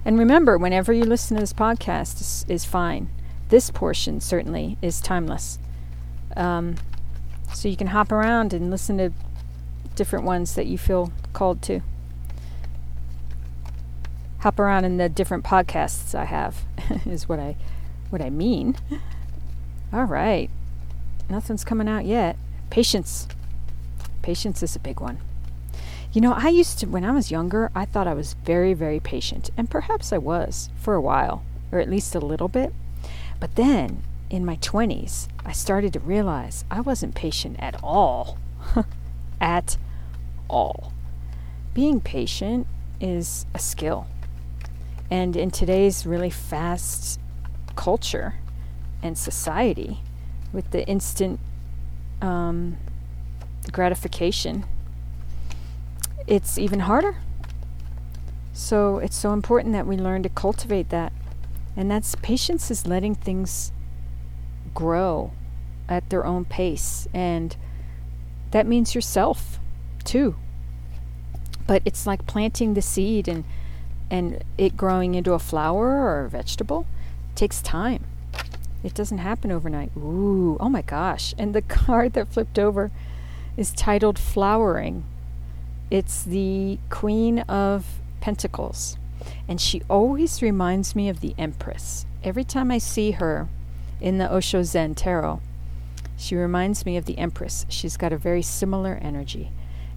And 0.04 0.18
remember, 0.18 0.58
whenever 0.58 0.92
you 0.92 1.04
listen 1.04 1.38
to 1.38 1.40
this 1.40 1.54
podcast 1.54 2.20
is, 2.20 2.44
is 2.46 2.66
fine. 2.66 3.08
This 3.48 3.70
portion 3.70 4.20
certainly 4.20 4.76
is 4.82 5.00
timeless. 5.00 5.58
Um, 6.36 6.76
so 7.54 7.68
you 7.68 7.76
can 7.76 7.88
hop 7.88 8.12
around 8.12 8.52
and 8.52 8.70
listen 8.70 8.98
to 8.98 9.12
different 9.94 10.24
ones 10.24 10.54
that 10.54 10.66
you 10.66 10.78
feel 10.78 11.12
called 11.32 11.62
to. 11.62 11.80
Hop 14.40 14.58
around 14.58 14.84
in 14.84 14.96
the 14.96 15.08
different 15.08 15.44
podcasts 15.44 16.14
I 16.14 16.24
have 16.24 16.64
is 17.06 17.28
what 17.28 17.38
I 17.38 17.56
what 18.08 18.22
I 18.22 18.30
mean. 18.30 18.76
All 19.92 20.04
right. 20.04 20.50
Nothing's 21.28 21.64
coming 21.64 21.88
out 21.88 22.04
yet. 22.04 22.36
Patience. 22.70 23.28
Patience 24.22 24.62
is 24.62 24.74
a 24.74 24.80
big 24.80 25.00
one. 25.00 25.18
You 26.12 26.20
know, 26.20 26.32
I 26.32 26.48
used 26.48 26.78
to 26.80 26.86
when 26.86 27.04
I 27.04 27.12
was 27.12 27.30
younger, 27.30 27.70
I 27.74 27.84
thought 27.84 28.08
I 28.08 28.14
was 28.14 28.34
very 28.44 28.74
very 28.74 29.00
patient, 29.00 29.50
and 29.56 29.70
perhaps 29.70 30.12
I 30.12 30.18
was 30.18 30.70
for 30.76 30.94
a 30.94 31.00
while, 31.00 31.44
or 31.70 31.78
at 31.78 31.90
least 31.90 32.14
a 32.14 32.20
little 32.20 32.48
bit. 32.48 32.72
But 33.38 33.54
then 33.54 34.02
in 34.30 34.44
my 34.44 34.56
20s, 34.56 35.26
I 35.44 35.52
started 35.52 35.92
to 35.92 36.00
realize 36.00 36.64
I 36.70 36.80
wasn't 36.80 37.14
patient 37.14 37.56
at 37.58 37.78
all. 37.82 38.38
at 39.40 39.76
all. 40.48 40.92
being 41.72 42.00
patient 42.00 42.66
is 43.00 43.46
a 43.54 43.58
skill. 43.58 44.06
And 45.10 45.36
in 45.36 45.50
today's 45.50 46.04
really 46.04 46.30
fast 46.30 47.18
culture 47.76 48.34
and 49.02 49.16
society, 49.16 50.00
with 50.52 50.70
the 50.72 50.86
instant 50.86 51.40
um, 52.20 52.76
gratification, 53.72 54.64
it's 56.26 56.58
even 56.58 56.80
harder. 56.80 57.16
So 58.52 58.98
it's 58.98 59.16
so 59.16 59.32
important 59.32 59.72
that 59.72 59.86
we 59.86 59.96
learn 59.96 60.22
to 60.24 60.28
cultivate 60.28 60.90
that. 60.90 61.12
And 61.76 61.90
that's 61.90 62.14
patience 62.16 62.70
is 62.70 62.86
letting 62.86 63.14
things 63.14 63.72
grow 64.74 65.32
at 65.88 66.08
their 66.10 66.24
own 66.24 66.44
pace. 66.44 67.08
And 67.12 67.56
that 68.50 68.66
means 68.66 68.94
yourself 68.94 69.58
too. 70.04 70.36
But 71.66 71.82
it's 71.84 72.06
like 72.06 72.26
planting 72.26 72.74
the 72.74 72.82
seed 72.82 73.28
and 73.28 73.44
and 74.10 74.42
it 74.58 74.76
growing 74.76 75.14
into 75.14 75.34
a 75.34 75.38
flower 75.38 75.86
or 75.86 76.24
a 76.24 76.28
vegetable 76.28 76.84
it 77.30 77.36
takes 77.36 77.62
time. 77.62 78.04
It 78.82 78.94
doesn't 78.94 79.18
happen 79.18 79.52
overnight. 79.52 79.92
Ooh, 79.96 80.56
oh 80.58 80.68
my 80.68 80.82
gosh. 80.82 81.34
And 81.38 81.54
the 81.54 81.62
card 81.80 82.14
that 82.14 82.28
flipped 82.28 82.58
over 82.58 82.90
is 83.56 83.72
titled 83.72 84.18
Flowering. 84.18 85.04
It's 85.90 86.22
the 86.22 86.78
Queen 86.88 87.40
of 87.40 88.00
Pentacles. 88.20 88.96
And 89.46 89.60
she 89.60 89.82
always 89.90 90.40
reminds 90.40 90.96
me 90.96 91.08
of 91.08 91.20
the 91.20 91.34
Empress. 91.36 92.06
Every 92.24 92.44
time 92.44 92.70
I 92.70 92.78
see 92.78 93.12
her 93.12 93.48
in 94.00 94.18
the 94.18 94.32
Osho 94.32 94.62
Zen 94.62 94.94
Tarot, 94.94 95.40
she 96.16 96.36
reminds 96.36 96.84
me 96.84 96.96
of 96.96 97.06
the 97.06 97.18
Empress. 97.18 97.66
She's 97.68 97.96
got 97.96 98.12
a 98.12 98.18
very 98.18 98.42
similar 98.42 98.98
energy. 99.00 99.50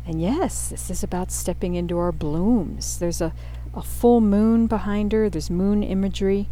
And 0.06 0.22
yes, 0.22 0.70
this 0.70 0.90
is 0.90 1.04
about 1.04 1.32
stepping 1.32 1.76
into 1.76 1.98
our 1.98 2.12
blooms. 2.12 3.00
There's 3.00 3.22
a, 3.22 3.34
a 3.74 3.82
full 3.82 4.22
moon 4.22 4.68
behind 4.68 5.12
her, 5.12 5.30
there's 5.30 5.50
moon 5.50 5.84
imagery, 5.84 6.50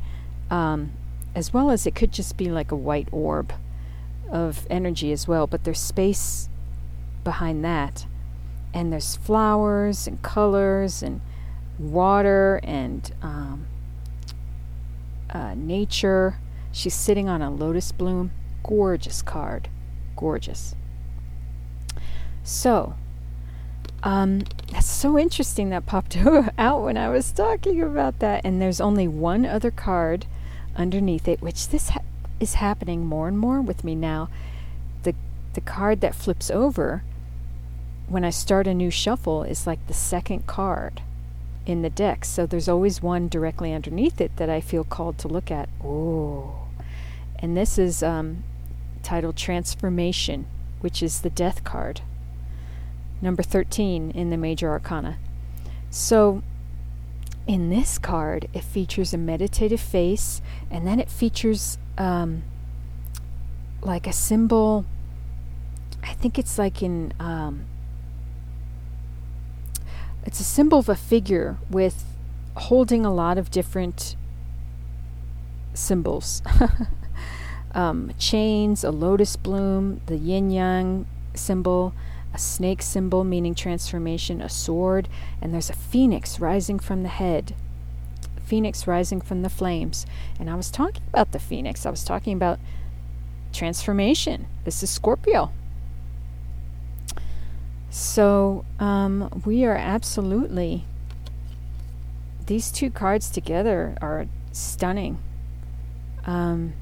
um, 0.50 0.94
as 1.36 1.54
well 1.54 1.70
as 1.70 1.86
it 1.86 1.96
could 1.96 2.12
just 2.12 2.38
be 2.38 2.50
like 2.50 2.72
a 2.72 2.76
white 2.76 3.10
orb 3.12 3.54
of 4.30 4.66
energy 4.70 5.12
as 5.12 5.28
well, 5.28 5.48
but 5.48 5.64
there's 5.64 5.80
space 5.80 6.50
behind 7.24 7.64
that. 7.66 8.06
And 8.74 8.92
there's 8.92 9.18
flowers 9.18 10.08
and 10.08 10.22
colors 10.22 11.04
and 11.04 11.20
water 11.78 12.62
and 12.64 13.12
um, 13.22 13.68
uh, 15.30 15.54
nature. 15.56 16.38
She's 16.72 16.94
sitting 16.96 17.28
on 17.28 17.42
a 17.42 17.50
lotus 17.52 17.92
bloom. 17.92 18.32
Gorgeous 18.64 19.22
card. 19.22 19.70
Gorgeous. 20.16 20.76
So, 22.44 22.96
um, 24.04 24.44
that's 24.72 24.90
so 24.90 25.18
interesting 25.18 25.70
that 25.70 25.86
popped 25.86 26.18
out 26.58 26.82
when 26.82 26.98
I 26.98 27.10
was 27.10 27.32
talking 27.32 27.82
about 27.82 28.20
that. 28.20 28.42
And 28.44 28.62
there's 28.62 28.82
only 28.82 29.08
one 29.08 29.46
other 29.46 29.72
card 29.72 30.26
underneath 30.76 31.28
it, 31.28 31.42
which 31.42 31.70
this 31.70 31.90
ha- 31.90 32.02
is 32.40 32.56
happening 32.56 33.06
more 33.06 33.28
and 33.28 33.38
more 33.38 33.62
with 33.62 33.84
me 33.84 33.96
now. 33.96 34.30
The 35.04 35.14
the 35.54 35.62
card 35.62 36.02
that 36.02 36.16
flips 36.16 36.50
over 36.50 37.04
when 38.08 38.26
I 38.26 38.30
start 38.30 38.68
a 38.68 38.74
new 38.74 38.90
shuffle 38.90 39.44
is 39.44 39.68
like 39.68 39.86
the 39.88 39.94
second 39.94 40.48
card 40.48 41.02
in 41.66 41.82
the 41.82 41.90
deck. 41.90 42.26
So 42.26 42.46
there's 42.46 42.70
always 42.70 43.02
one 43.02 43.28
directly 43.28 43.74
underneath 43.74 44.20
it 44.20 44.36
that 44.38 44.50
I 44.50 44.62
feel 44.62 44.84
called 44.84 45.18
to 45.20 45.28
look 45.28 45.52
at. 45.52 45.70
Oh. 45.84 46.61
And 47.42 47.58
this 47.58 47.78
is 47.78 48.04
um, 48.04 48.44
titled 49.02 49.36
Transformation, 49.36 50.46
which 50.82 51.02
is 51.02 51.22
the 51.22 51.30
Death 51.30 51.64
card, 51.64 52.02
number 53.22 53.42
13 53.42 54.12
in 54.12 54.30
the 54.30 54.38
Major 54.38 54.70
Arcana. 54.70 55.18
So 55.90 56.44
in 57.48 57.70
this 57.70 57.98
card, 57.98 58.48
it 58.54 58.64
features 58.64 59.14
a 59.14 59.18
meditative 59.18 59.82
face, 59.82 60.42
and 60.70 60.86
then 60.86 61.00
it 61.00 61.10
features 61.10 61.78
um, 61.98 62.44
like 63.82 64.06
a 64.06 64.14
symbol. 64.14 64.86
I 66.04 66.14
think 66.14 66.38
it's 66.38 66.58
like 66.58 66.84
in 66.84 67.14
um, 67.20 67.66
it's 70.24 70.40
a 70.40 70.44
symbol 70.44 70.78
of 70.78 70.90
a 70.90 70.96
figure 70.96 71.58
with 71.70 72.06
holding 72.56 73.06
a 73.06 73.14
lot 73.14 73.38
of 73.38 73.50
different 73.50 74.16
symbols 75.74 76.42
um, 77.74 78.14
chains, 78.18 78.84
a 78.84 78.92
lotus 78.92 79.36
bloom, 79.36 80.02
the 80.06 80.18
yin 80.18 80.52
yang 80.52 81.06
symbol, 81.34 81.94
a 82.34 82.38
snake 82.38 82.82
symbol 82.82 83.24
meaning 83.24 83.56
transformation, 83.56 84.42
a 84.42 84.50
sword, 84.50 85.08
and 85.42 85.54
there's 85.54 85.70
a 85.70 85.74
phoenix 85.74 86.40
rising 86.40 86.80
from 86.80 87.04
the 87.04 87.10
head. 87.10 87.56
Phoenix 88.44 88.86
rising 88.86 89.22
from 89.22 89.44
the 89.44 89.50
flames. 89.50 90.06
And 90.40 90.50
I 90.50 90.56
was 90.56 90.70
talking 90.70 91.04
about 91.10 91.32
the 91.32 91.40
phoenix, 91.40 91.86
I 91.86 91.90
was 91.90 92.04
talking 92.04 92.34
about 92.34 92.60
transformation. 93.54 94.48
This 94.66 94.84
is 94.84 94.90
Scorpio. 94.90 95.52
So 97.90 98.64
um, 98.80 99.42
we 99.46 99.66
are 99.66 99.76
absolutely, 99.76 100.86
these 102.46 102.72
two 102.72 102.90
cards 102.90 103.30
together 103.30 103.98
are 104.02 104.28
stunning. 104.54 105.18
Um, 106.26 106.74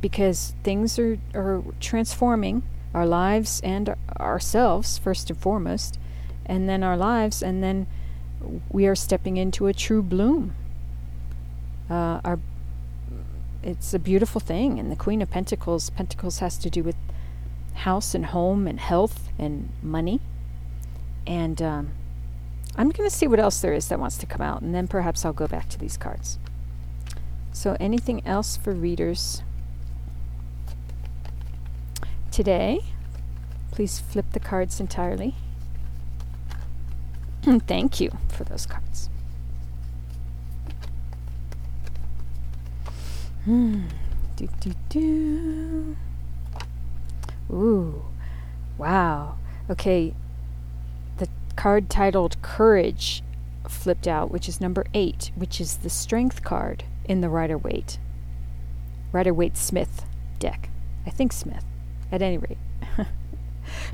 because 0.00 0.54
things 0.62 0.98
are, 0.98 1.18
are 1.34 1.62
transforming 1.80 2.62
our 2.94 3.06
lives 3.06 3.60
and 3.62 3.94
ourselves, 4.18 4.98
first 4.98 5.30
and 5.30 5.38
foremost, 5.38 5.98
and 6.46 6.68
then 6.68 6.82
our 6.82 6.96
lives, 6.96 7.42
and 7.42 7.62
then 7.62 7.86
we 8.70 8.86
are 8.86 8.94
stepping 8.94 9.36
into 9.36 9.66
a 9.66 9.72
true 9.72 10.02
bloom. 10.02 10.54
Uh, 11.88 12.20
our, 12.24 12.38
it's 13.62 13.92
a 13.94 13.98
beautiful 13.98 14.40
thing. 14.40 14.78
And 14.78 14.90
the 14.90 14.96
Queen 14.96 15.22
of 15.22 15.30
Pentacles, 15.30 15.90
Pentacles 15.90 16.38
has 16.38 16.56
to 16.58 16.70
do 16.70 16.82
with 16.82 16.96
house 17.74 18.14
and 18.14 18.26
home 18.26 18.66
and 18.66 18.80
health 18.80 19.28
and 19.38 19.70
money. 19.82 20.20
And 21.26 21.60
um, 21.60 21.90
I'm 22.76 22.90
going 22.90 23.08
to 23.08 23.14
see 23.14 23.26
what 23.26 23.40
else 23.40 23.60
there 23.60 23.74
is 23.74 23.88
that 23.88 24.00
wants 24.00 24.16
to 24.18 24.26
come 24.26 24.40
out, 24.40 24.62
and 24.62 24.74
then 24.74 24.88
perhaps 24.88 25.24
I'll 25.24 25.32
go 25.32 25.46
back 25.46 25.68
to 25.70 25.78
these 25.78 25.96
cards. 25.96 26.38
So, 27.52 27.76
anything 27.80 28.26
else 28.26 28.56
for 28.56 28.72
readers 28.72 29.42
today? 32.30 32.80
Please 33.70 33.98
flip 33.98 34.26
the 34.32 34.40
cards 34.40 34.80
entirely. 34.80 35.34
And 37.44 37.66
Thank 37.66 38.00
you 38.00 38.10
for 38.28 38.44
those 38.44 38.66
cards. 38.66 39.08
Hmm. 43.44 43.84
Do, 44.36 44.48
do, 44.60 44.72
do. 44.88 45.96
Ooh, 47.50 48.04
wow. 48.78 49.36
Okay, 49.68 50.14
the 51.18 51.28
card 51.56 51.90
titled 51.90 52.40
Courage 52.42 53.22
flipped 53.68 54.06
out, 54.06 54.30
which 54.30 54.48
is 54.48 54.60
number 54.60 54.86
eight, 54.94 55.30
which 55.34 55.60
is 55.60 55.78
the 55.78 55.90
strength 55.90 56.42
card 56.42 56.84
in 57.04 57.20
the 57.20 57.28
Rider 57.28 57.58
Waite. 57.58 57.98
Rider 59.12 59.34
Waite 59.34 59.56
Smith 59.56 60.04
deck. 60.38 60.70
I 61.06 61.10
think 61.10 61.32
Smith, 61.32 61.64
at 62.12 62.22
any 62.22 62.38
rate. 62.38 62.58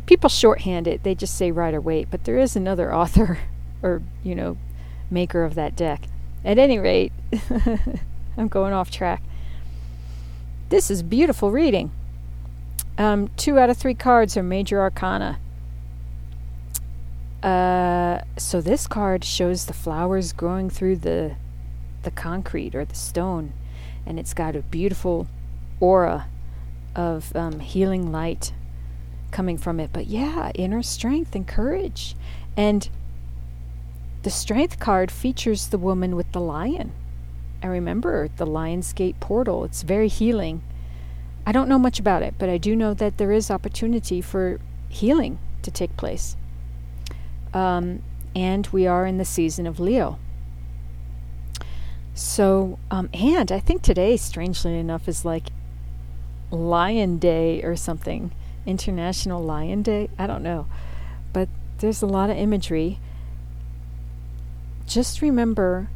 People 0.06 0.30
shorthand 0.30 0.86
it, 0.86 1.02
they 1.02 1.14
just 1.14 1.36
say 1.36 1.50
Rider 1.50 1.80
Waite, 1.80 2.08
but 2.10 2.24
there 2.24 2.38
is 2.38 2.56
another 2.56 2.94
author 2.94 3.38
or, 3.82 4.02
you 4.22 4.34
know, 4.34 4.56
maker 5.10 5.44
of 5.44 5.54
that 5.54 5.76
deck. 5.76 6.02
At 6.44 6.58
any 6.58 6.78
rate, 6.78 7.12
I'm 8.36 8.48
going 8.48 8.72
off 8.72 8.90
track. 8.90 9.22
This 10.68 10.90
is 10.90 11.02
beautiful 11.02 11.50
reading. 11.50 11.90
Um, 12.98 13.28
two 13.36 13.58
out 13.58 13.70
of 13.70 13.76
three 13.76 13.94
cards 13.94 14.36
are 14.36 14.42
major 14.42 14.80
arcana. 14.80 15.38
Uh, 17.42 18.22
so 18.36 18.60
this 18.60 18.86
card 18.86 19.24
shows 19.24 19.66
the 19.66 19.72
flowers 19.72 20.32
growing 20.32 20.70
through 20.70 20.96
the 20.96 21.36
the 22.02 22.10
concrete 22.10 22.74
or 22.74 22.84
the 22.84 22.94
stone, 22.94 23.52
and 24.06 24.18
it's 24.18 24.32
got 24.32 24.56
a 24.56 24.62
beautiful 24.62 25.26
aura 25.80 26.26
of 26.96 27.34
um, 27.36 27.60
healing 27.60 28.10
light 28.10 28.52
coming 29.30 29.56
from 29.56 29.78
it. 29.78 29.90
But 29.92 30.08
yeah, 30.08 30.50
inner 30.56 30.82
strength 30.82 31.36
and 31.36 31.46
courage, 31.46 32.16
and 32.56 32.88
the 34.24 34.30
strength 34.30 34.80
card 34.80 35.12
features 35.12 35.68
the 35.68 35.78
woman 35.78 36.16
with 36.16 36.32
the 36.32 36.40
lion. 36.40 36.92
I 37.62 37.68
remember 37.68 38.28
the 38.36 38.46
Lion's 38.46 38.92
Gate 38.92 39.20
portal. 39.20 39.64
It's 39.64 39.82
very 39.82 40.08
healing 40.08 40.62
I 41.46 41.52
don't 41.52 41.68
know 41.68 41.78
much 41.78 42.00
about 42.00 42.22
it, 42.22 42.34
but 42.38 42.48
I 42.48 42.58
do 42.58 42.74
know 42.74 42.92
that 42.94 43.18
there 43.18 43.30
is 43.30 43.52
opportunity 43.52 44.20
for 44.20 44.58
healing 44.88 45.38
to 45.62 45.70
take 45.70 45.96
place. 45.96 46.36
Um, 47.54 48.02
and 48.34 48.66
we 48.68 48.88
are 48.88 49.06
in 49.06 49.18
the 49.18 49.24
season 49.24 49.64
of 49.66 49.78
Leo. 49.78 50.18
So, 52.14 52.80
um, 52.90 53.08
and 53.14 53.52
I 53.52 53.60
think 53.60 53.82
today, 53.82 54.16
strangely 54.16 54.76
enough, 54.76 55.06
is 55.06 55.24
like 55.24 55.50
Lion 56.50 57.18
Day 57.18 57.62
or 57.62 57.76
something. 57.76 58.32
International 58.64 59.42
Lion 59.42 59.82
Day? 59.82 60.10
I 60.18 60.26
don't 60.26 60.42
know. 60.42 60.66
But 61.32 61.48
there's 61.78 62.02
a 62.02 62.06
lot 62.06 62.30
of 62.30 62.36
imagery. 62.36 62.98
Just 64.86 65.22
remember 65.22 65.88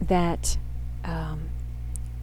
that 0.00 0.58
um, 1.04 1.48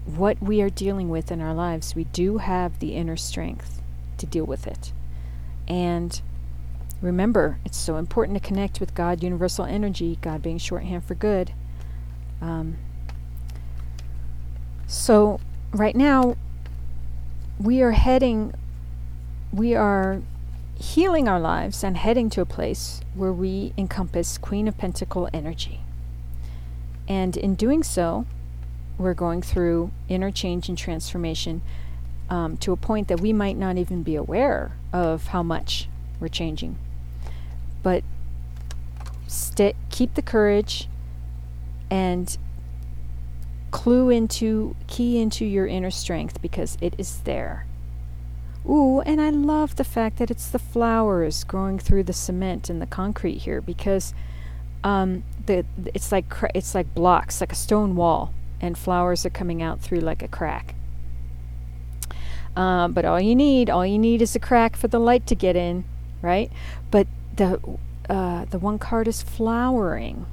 what 0.05 0.41
we 0.41 0.61
are 0.61 0.69
dealing 0.69 1.09
with 1.09 1.31
in 1.31 1.41
our 1.41 1.53
lives, 1.53 1.95
we 1.95 2.05
do 2.05 2.37
have 2.39 2.79
the 2.79 2.93
inner 2.95 3.17
strength 3.17 3.81
to 4.17 4.25
deal 4.25 4.45
with 4.45 4.67
it. 4.67 4.93
And 5.67 6.21
remember, 7.01 7.59
it's 7.65 7.77
so 7.77 7.97
important 7.97 8.41
to 8.41 8.45
connect 8.45 8.79
with 8.79 8.93
God, 8.93 9.23
universal 9.23 9.65
energy, 9.65 10.17
God 10.21 10.41
being 10.41 10.57
shorthand 10.57 11.05
for 11.05 11.15
good. 11.15 11.53
Um, 12.41 12.77
so, 14.87 15.39
right 15.71 15.95
now, 15.95 16.35
we 17.59 17.81
are 17.81 17.91
heading, 17.91 18.53
we 19.51 19.75
are 19.75 20.21
healing 20.79 21.27
our 21.27 21.39
lives 21.39 21.83
and 21.83 21.97
heading 21.97 22.29
to 22.31 22.41
a 22.41 22.45
place 22.45 23.01
where 23.13 23.31
we 23.31 23.73
encompass 23.77 24.37
Queen 24.37 24.67
of 24.67 24.77
Pentacle 24.77 25.29
energy. 25.33 25.81
And 27.07 27.37
in 27.37 27.55
doing 27.55 27.83
so, 27.83 28.25
we're 28.97 29.13
going 29.13 29.41
through 29.41 29.91
inner 30.07 30.31
change 30.31 30.69
and 30.69 30.77
transformation 30.77 31.61
um, 32.29 32.57
to 32.57 32.71
a 32.71 32.77
point 32.77 33.07
that 33.07 33.19
we 33.19 33.33
might 33.33 33.57
not 33.57 33.77
even 33.77 34.03
be 34.03 34.15
aware 34.15 34.73
of 34.91 35.27
how 35.27 35.43
much 35.43 35.89
we're 36.19 36.27
changing. 36.27 36.77
But 37.81 38.03
st- 39.27 39.75
keep 39.89 40.13
the 40.13 40.21
courage 40.21 40.87
and 41.89 42.37
clue 43.73 44.11
into, 44.11 44.75
key 44.85 45.19
into 45.19 45.43
your 45.43 45.65
inner 45.65 45.89
strength 45.89 46.39
because 46.41 46.77
it 46.79 46.93
is 46.99 47.19
there. 47.21 47.65
Ooh, 48.69 49.01
and 49.01 49.19
I 49.19 49.31
love 49.31 49.75
the 49.75 49.83
fact 49.83 50.19
that 50.19 50.29
it's 50.29 50.49
the 50.49 50.59
flowers 50.59 51.43
growing 51.43 51.79
through 51.79 52.03
the 52.03 52.13
cement 52.13 52.69
and 52.69 52.79
the 52.79 52.85
concrete 52.85 53.39
here 53.39 53.61
because 53.61 54.13
um, 54.83 55.23
the 55.47 55.65
it's 55.93 56.11
like 56.11 56.25
it's 56.53 56.75
like 56.75 56.93
blocks, 56.93 57.41
like 57.41 57.51
a 57.51 57.55
stone 57.55 57.95
wall, 57.95 58.31
and 58.61 58.77
flowers 58.77 59.25
are 59.25 59.31
coming 59.31 59.61
out 59.61 59.81
through 59.81 59.99
like 59.99 60.21
a 60.21 60.27
crack. 60.27 60.75
Um, 62.55 62.93
but 62.93 63.05
all 63.05 63.19
you 63.19 63.35
need, 63.35 63.71
all 63.71 63.85
you 63.85 63.97
need 63.97 64.21
is 64.21 64.35
a 64.35 64.39
crack 64.39 64.75
for 64.75 64.87
the 64.87 64.99
light 64.99 65.25
to 65.27 65.35
get 65.35 65.55
in, 65.55 65.83
right? 66.21 66.51
But 66.91 67.07
the 67.35 67.59
uh, 68.07 68.45
the 68.45 68.59
one 68.59 68.77
card 68.77 69.07
is 69.07 69.23
flowering, 69.23 70.27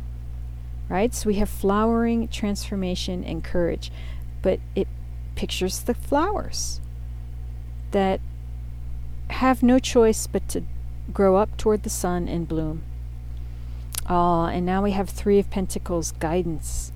right? 0.90 1.14
So 1.14 1.28
we 1.28 1.36
have 1.36 1.48
flowering, 1.48 2.28
transformation, 2.28 3.24
and 3.24 3.42
courage, 3.42 3.90
but 4.42 4.60
it 4.74 4.88
pictures 5.36 5.80
the 5.80 5.94
flowers 5.94 6.80
that 7.92 8.20
have 9.30 9.62
no 9.62 9.78
choice 9.78 10.26
but 10.26 10.46
to 10.48 10.64
grow 11.14 11.36
up 11.36 11.56
toward 11.56 11.84
the 11.84 11.90
sun 11.90 12.28
and 12.28 12.46
bloom. 12.46 12.82
Ah, 14.06 14.46
and 14.46 14.66
now 14.66 14.82
we 14.82 14.90
have 14.90 15.08
Three 15.08 15.38
of 15.38 15.48
Pentacles 15.48 16.12
guidance, 16.12 16.92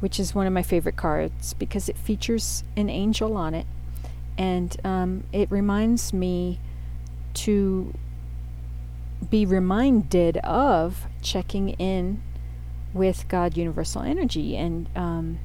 which 0.00 0.20
is 0.20 0.34
one 0.34 0.46
of 0.46 0.52
my 0.52 0.62
favorite 0.62 0.96
cards 0.96 1.54
because 1.54 1.88
it 1.88 1.96
features 1.96 2.62
an 2.76 2.90
angel 2.90 3.36
on 3.36 3.54
it. 3.54 3.66
And 4.36 4.76
um, 4.84 5.24
it 5.32 5.50
reminds 5.50 6.12
me 6.12 6.60
to 7.34 7.94
be 9.30 9.46
reminded 9.46 10.36
of 10.38 11.06
checking 11.22 11.70
in 11.70 12.22
with 12.92 13.28
God 13.28 13.56
Universal 13.56 14.02
Energy 14.02 14.56
and 14.56 14.88
um, 14.96 15.38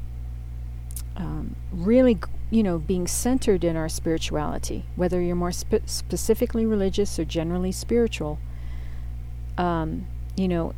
um, 1.16 1.56
really 1.72 2.18
you 2.52 2.64
know, 2.64 2.78
being 2.78 3.08
centered 3.08 3.64
in 3.64 3.76
our 3.76 3.90
spirituality, 3.90 4.86
whether 4.96 5.22
you're 5.22 5.36
more 5.36 5.52
spe- 5.52 5.86
specifically 5.86 6.66
religious 6.66 7.18
or 7.18 7.26
generally 7.26 7.72
spiritual, 7.72 8.40
um, 9.58 10.06
you 10.38 10.48
know, 10.48 10.74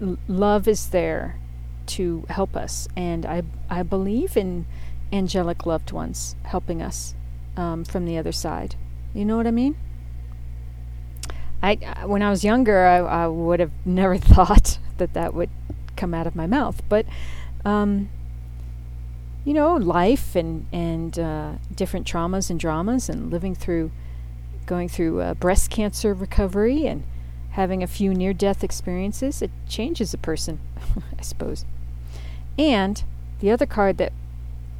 l- 0.00 0.18
love 0.26 0.66
is 0.66 0.88
there 0.88 1.38
to 1.86 2.26
help 2.28 2.56
us. 2.56 2.88
And 2.96 3.24
I, 3.24 3.42
I 3.70 3.82
believe 3.82 4.36
in 4.36 4.66
angelic 5.12 5.64
loved 5.66 5.92
ones 5.92 6.34
helping 6.42 6.82
us 6.82 7.14
um, 7.56 7.84
from 7.84 8.06
the 8.06 8.18
other 8.18 8.32
side. 8.32 8.74
You 9.14 9.24
know 9.24 9.36
what 9.36 9.46
I 9.46 9.52
mean? 9.52 9.76
I, 11.62 11.76
when 12.04 12.22
I 12.22 12.30
was 12.30 12.44
younger, 12.44 12.84
I, 12.84 12.98
I 12.98 13.26
would 13.28 13.60
have 13.60 13.72
never 13.84 14.18
thought 14.18 14.75
that 14.98 15.14
that 15.14 15.34
would 15.34 15.50
come 15.96 16.14
out 16.14 16.26
of 16.26 16.36
my 16.36 16.46
mouth. 16.46 16.82
But 16.88 17.06
um, 17.64 18.08
you 19.44 19.54
know, 19.54 19.76
life 19.76 20.34
and 20.34 20.66
and 20.72 21.18
uh, 21.18 21.52
different 21.74 22.06
traumas 22.06 22.50
and 22.50 22.58
dramas, 22.58 23.08
and 23.08 23.30
living 23.30 23.54
through, 23.54 23.90
going 24.66 24.88
through 24.88 25.20
uh, 25.20 25.34
breast 25.34 25.70
cancer 25.70 26.12
recovery 26.12 26.86
and 26.86 27.04
having 27.50 27.82
a 27.82 27.86
few 27.86 28.12
near-death 28.12 28.62
experiences, 28.62 29.40
it 29.40 29.50
changes 29.66 30.12
a 30.12 30.18
person, 30.18 30.60
I 31.18 31.22
suppose. 31.22 31.64
And 32.58 33.02
the 33.40 33.50
other 33.50 33.64
card 33.64 33.96
that 33.96 34.12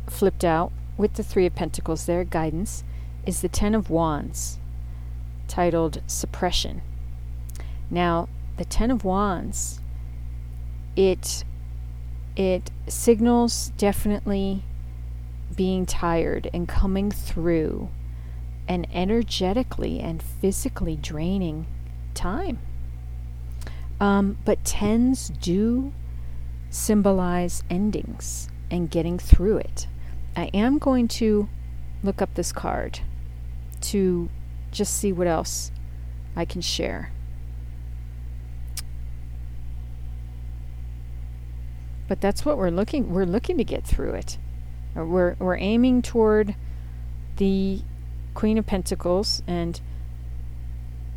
flipped 0.09 0.45
out 0.45 0.73
with 0.99 1.15
the 1.15 1.23
Three 1.23 1.47
of 1.47 1.55
Pentacles 1.55 2.07
there, 2.07 2.25
guidance, 2.25 2.85
is 3.25 3.41
the 3.41 3.49
Ten 3.49 3.75
of 3.75 3.89
Wands, 3.89 4.59
titled 5.49 6.03
Suppression. 6.07 6.83
Now, 7.91 8.29
the 8.57 8.65
Ten 8.65 8.91
of 8.91 9.05
Wands, 9.05 9.81
it 10.97 11.45
it 12.37 12.71
signals 12.89 13.73
definitely 13.79 14.65
being 15.55 15.87
tired 15.87 16.51
and 16.53 16.69
coming 16.69 17.11
through 17.11 17.89
an 18.69 18.87
energetically 18.93 20.01
and 20.01 20.23
physically 20.23 20.97
draining 20.97 21.67
time. 22.15 22.59
Um, 24.01 24.39
but 24.45 24.65
tens 24.65 25.31
do 25.41 25.93
symbolize 26.69 27.63
endings 27.71 28.51
and 28.71 28.91
getting 28.91 29.19
through 29.19 29.59
it. 29.59 29.87
I 30.37 30.51
am 30.53 30.79
going 30.79 31.09
to 31.09 31.49
look 32.03 32.21
up 32.21 32.35
this 32.35 32.53
card 32.53 33.01
to 33.81 34.29
just 34.71 34.95
see 34.95 35.13
what 35.13 35.27
else 35.27 35.71
I 36.35 36.45
can 36.45 36.61
share. 36.61 37.13
But 42.09 42.21
that's 42.21 42.45
what 42.45 42.57
we're 42.57 42.71
looking 42.71 43.13
we're 43.13 43.25
looking 43.25 43.59
to 43.59 43.65
get 43.65 43.85
through 43.85 44.13
it. 44.13 44.39
Uh, 44.97 45.05
we're 45.05 45.37
we're 45.39 45.57
aiming 45.57 46.03
toward 46.03 46.55
the 47.37 47.83
Queen 48.35 48.59
of 48.59 48.67
Pentacles 48.67 49.43
and 49.47 49.81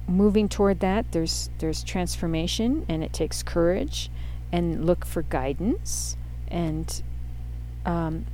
moving 0.08 0.50
toward 0.50 0.80
that 0.80 1.12
there's 1.12 1.50
there's 1.60 1.84
transformation 1.84 2.86
and 2.90 3.04
it 3.04 3.14
takes 3.14 3.44
courage 3.44 4.10
and 4.52 4.86
look 4.86 5.06
for 5.06 5.22
guidance 5.22 6.18
and 6.48 7.04
um, 7.86 8.26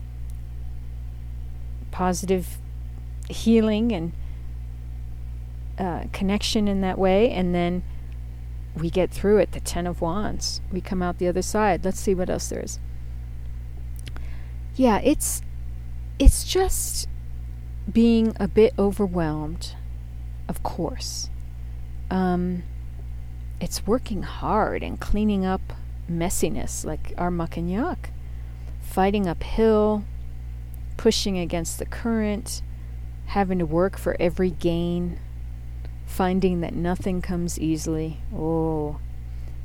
positive 1.91 2.57
healing 3.29 3.91
and 3.91 4.13
uh, 5.77 6.05
connection 6.13 6.67
in 6.67 6.81
that 6.81 6.97
way 6.97 7.29
and 7.31 7.53
then 7.53 7.83
we 8.75 8.89
get 8.89 9.11
through 9.11 9.38
it. 9.38 9.51
The 9.51 9.59
Ten 9.59 9.88
of 9.88 10.01
Wands. 10.01 10.61
We 10.71 10.81
come 10.81 11.01
out 11.01 11.17
the 11.17 11.27
other 11.27 11.41
side. 11.41 11.85
Let's 11.85 11.99
see 11.99 12.15
what 12.15 12.29
else 12.29 12.49
there 12.49 12.61
is. 12.61 12.79
Yeah, 14.75 14.99
it's 15.03 15.41
it's 16.19 16.43
just 16.43 17.07
being 17.91 18.35
a 18.39 18.47
bit 18.47 18.73
overwhelmed, 18.77 19.75
of 20.47 20.63
course. 20.63 21.29
Um, 22.09 22.63
it's 23.59 23.88
working 23.88 24.23
hard 24.23 24.83
and 24.83 24.99
cleaning 24.99 25.45
up 25.45 25.73
messiness 26.09 26.85
like 26.85 27.13
our 27.17 27.31
muck 27.31 27.57
and 27.57 27.69
yuck, 27.69 28.09
fighting 28.81 29.27
uphill, 29.27 30.03
pushing 30.97 31.38
against 31.38 31.79
the 31.79 31.85
current, 31.85 32.61
having 33.27 33.59
to 33.59 33.65
work 33.65 33.97
for 33.97 34.15
every 34.19 34.51
gain 34.51 35.19
finding 36.05 36.61
that 36.61 36.73
nothing 36.73 37.21
comes 37.21 37.59
easily. 37.59 38.19
Oh, 38.33 38.99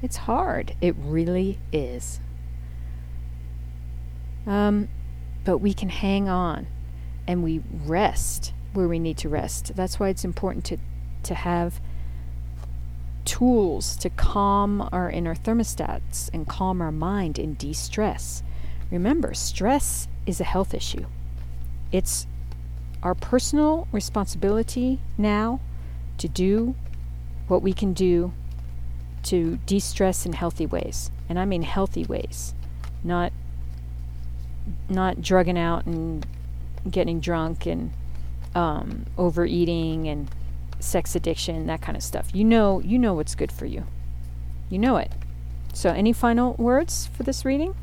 it's 0.03 0.17
hard. 0.17 0.75
It 0.81 0.95
really 0.99 1.59
is. 1.73 2.21
Um, 4.47 4.89
but 5.45 5.59
we 5.59 5.75
can 5.75 5.91
hang 5.91 6.29
on 6.29 6.67
and 7.27 7.43
we 7.43 7.63
rest 7.85 8.53
where 8.73 8.89
we 8.89 8.99
need 8.99 9.19
to 9.19 9.29
rest. 9.29 9.75
That's 9.77 10.01
why 10.01 10.09
it's 10.09 10.25
important 10.25 10.65
to, 10.67 10.79
to 11.25 11.35
have 11.35 11.81
tools 13.25 13.97
to 13.97 14.11
calm 14.11 14.89
our 14.93 15.11
inner 15.11 15.35
thermostats 15.35 16.31
and 16.33 16.49
calm 16.49 16.81
our 16.81 16.93
mind 16.93 17.39
and 17.39 17.57
de 17.59 17.73
stress. 17.73 18.43
Remember, 18.91 19.35
stress 19.35 20.09
is 20.27 20.41
a 20.41 20.45
health 20.45 20.75
issue. 20.75 21.07
It's 21.93 22.27
our 23.03 23.15
personal 23.15 23.87
responsibility 23.93 25.01
now 25.17 25.61
to 26.21 26.29
do 26.29 26.75
what 27.49 27.63
we 27.63 27.73
can 27.73 27.93
do 27.93 28.33
to 29.25 29.59
de 29.67 29.79
stress 29.79 30.25
in 30.25 30.33
healthy 30.33 30.67
ways. 30.67 31.11
And 31.29 31.39
I 31.39 31.45
mean 31.45 31.63
healthy 31.63 32.05
ways, 32.05 32.55
not 33.05 33.33
not 34.89 35.21
drugging 35.21 35.59
out 35.59 35.87
and 35.87 36.25
getting 36.89 37.21
drunk 37.21 37.67
and 37.67 37.93
um, 38.55 39.07
overeating 39.19 40.09
and 40.09 40.31
sex 40.79 41.15
addiction, 41.15 41.67
that 41.67 41.81
kind 41.81 41.97
of 41.97 42.03
stuff. 42.03 42.31
You 42.35 42.45
know, 42.45 42.81
you 42.81 42.99
know 42.99 43.15
what's 43.15 43.35
good 43.35 43.53
for 43.53 43.67
you. 43.67 43.85
You 44.69 44.79
know 44.79 44.97
it. 44.97 45.13
So, 45.73 45.91
any 45.91 46.13
final 46.13 46.55
words 46.55 47.07
for 47.07 47.23
this 47.23 47.45
reading? 47.45 47.75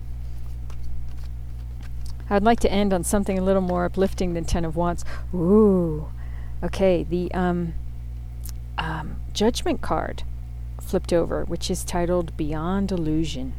I'd 2.30 2.43
like 2.43 2.60
to 2.62 2.71
end 2.71 2.93
on 2.93 3.04
something 3.04 3.39
a 3.39 3.41
little 3.41 3.62
more 3.62 3.86
uplifting 3.86 4.34
than 4.34 4.43
Ten 4.43 4.65
of 4.65 4.76
Wands. 4.76 5.06
Ooh. 5.34 6.10
Okay, 6.62 7.04
the 7.04 7.32
um, 7.34 7.73
um, 8.78 9.20
Judgment 9.34 9.82
card 9.82 10.24
flipped 10.82 11.12
over, 11.12 11.44
which 11.46 11.70
is 11.70 11.84
titled 11.84 12.36
Beyond 12.38 12.92
Illusion. 12.92 13.54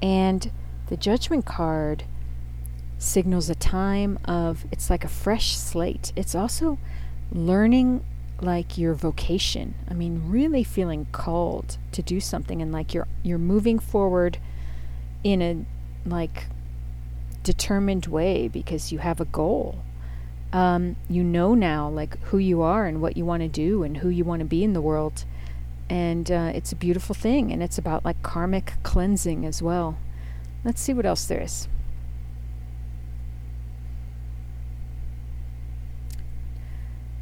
And 0.00 0.50
the 0.88 0.96
Judgment 0.96 1.44
card 1.44 2.04
signals 2.98 3.48
a 3.48 3.54
time 3.54 4.18
of, 4.24 4.66
it's 4.70 4.90
like 4.90 5.04
a 5.04 5.08
fresh 5.08 5.56
slate. 5.56 6.12
It's 6.16 6.34
also 6.34 6.78
learning 7.32 8.04
like 8.40 8.78
your 8.78 8.94
vocation. 8.94 9.74
I 9.88 9.94
mean, 9.94 10.28
really 10.28 10.64
feeling 10.64 11.06
called 11.12 11.78
to 11.92 12.02
do 12.02 12.20
something 12.20 12.62
and 12.62 12.72
like 12.72 12.94
you're 12.94 13.08
you're 13.22 13.38
moving 13.38 13.78
forward 13.78 14.38
in 15.24 15.42
a 15.42 15.64
like 16.08 16.46
determined 17.42 18.06
way 18.06 18.48
because 18.48 18.92
you 18.92 18.98
have 18.98 19.20
a 19.20 19.24
goal. 19.24 19.82
Um, 20.52 20.96
you 21.10 21.22
know 21.22 21.54
now 21.54 21.90
like 21.90 22.18
who 22.24 22.38
you 22.38 22.62
are 22.62 22.86
and 22.86 23.02
what 23.02 23.18
you 23.18 23.24
want 23.26 23.42
to 23.42 23.48
do 23.48 23.82
and 23.82 23.98
who 23.98 24.08
you 24.08 24.24
want 24.24 24.40
to 24.40 24.46
be 24.46 24.64
in 24.64 24.72
the 24.72 24.80
world. 24.80 25.24
And 25.90 26.30
uh, 26.30 26.52
it's 26.54 26.72
a 26.72 26.76
beautiful 26.76 27.14
thing 27.14 27.52
and 27.52 27.62
it's 27.62 27.78
about 27.78 28.04
like 28.04 28.22
karmic 28.22 28.74
cleansing 28.82 29.44
as 29.44 29.62
well. 29.62 29.98
Let's 30.64 30.80
see 30.80 30.94
what 30.94 31.06
else 31.06 31.26
there 31.26 31.42
is. 31.42 31.68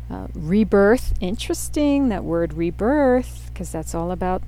Uh, 0.08 0.28
rebirth. 0.34 1.14
Interesting 1.20 2.08
that 2.10 2.22
word 2.22 2.54
rebirth 2.54 3.50
because 3.52 3.72
that's 3.72 3.94
all 3.94 4.12
about 4.12 4.42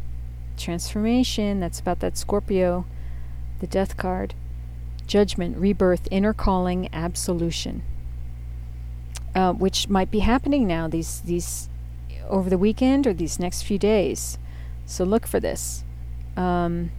transformation. 0.57 1.59
That's 1.59 1.81
about 1.81 2.01
that 2.01 2.17
scorpio 2.17 2.85
the 3.61 3.67
death 3.67 3.97
card. 3.97 4.35
Judgment 5.07 5.57
rebirth 5.57 6.07
inner 6.11 6.33
calling 6.33 6.89
absolution 6.93 7.83
uh, 9.39 9.53
which 9.53 9.89
might 9.89 10.11
be 10.11 10.19
happening 10.19 10.67
now 10.67 10.89
these 10.89 11.21
these 11.21 11.69
over 12.29 12.51
the 12.51 12.59
weekend 12.59 13.07
or 13.07 13.15
these 13.15 13.39
next 13.39 13.63
few 13.63 13.79
days. 13.79 14.37
So 14.85 15.05
look 15.05 15.29
for 15.29 15.39
this. 15.39 15.85
Um, 16.37 16.91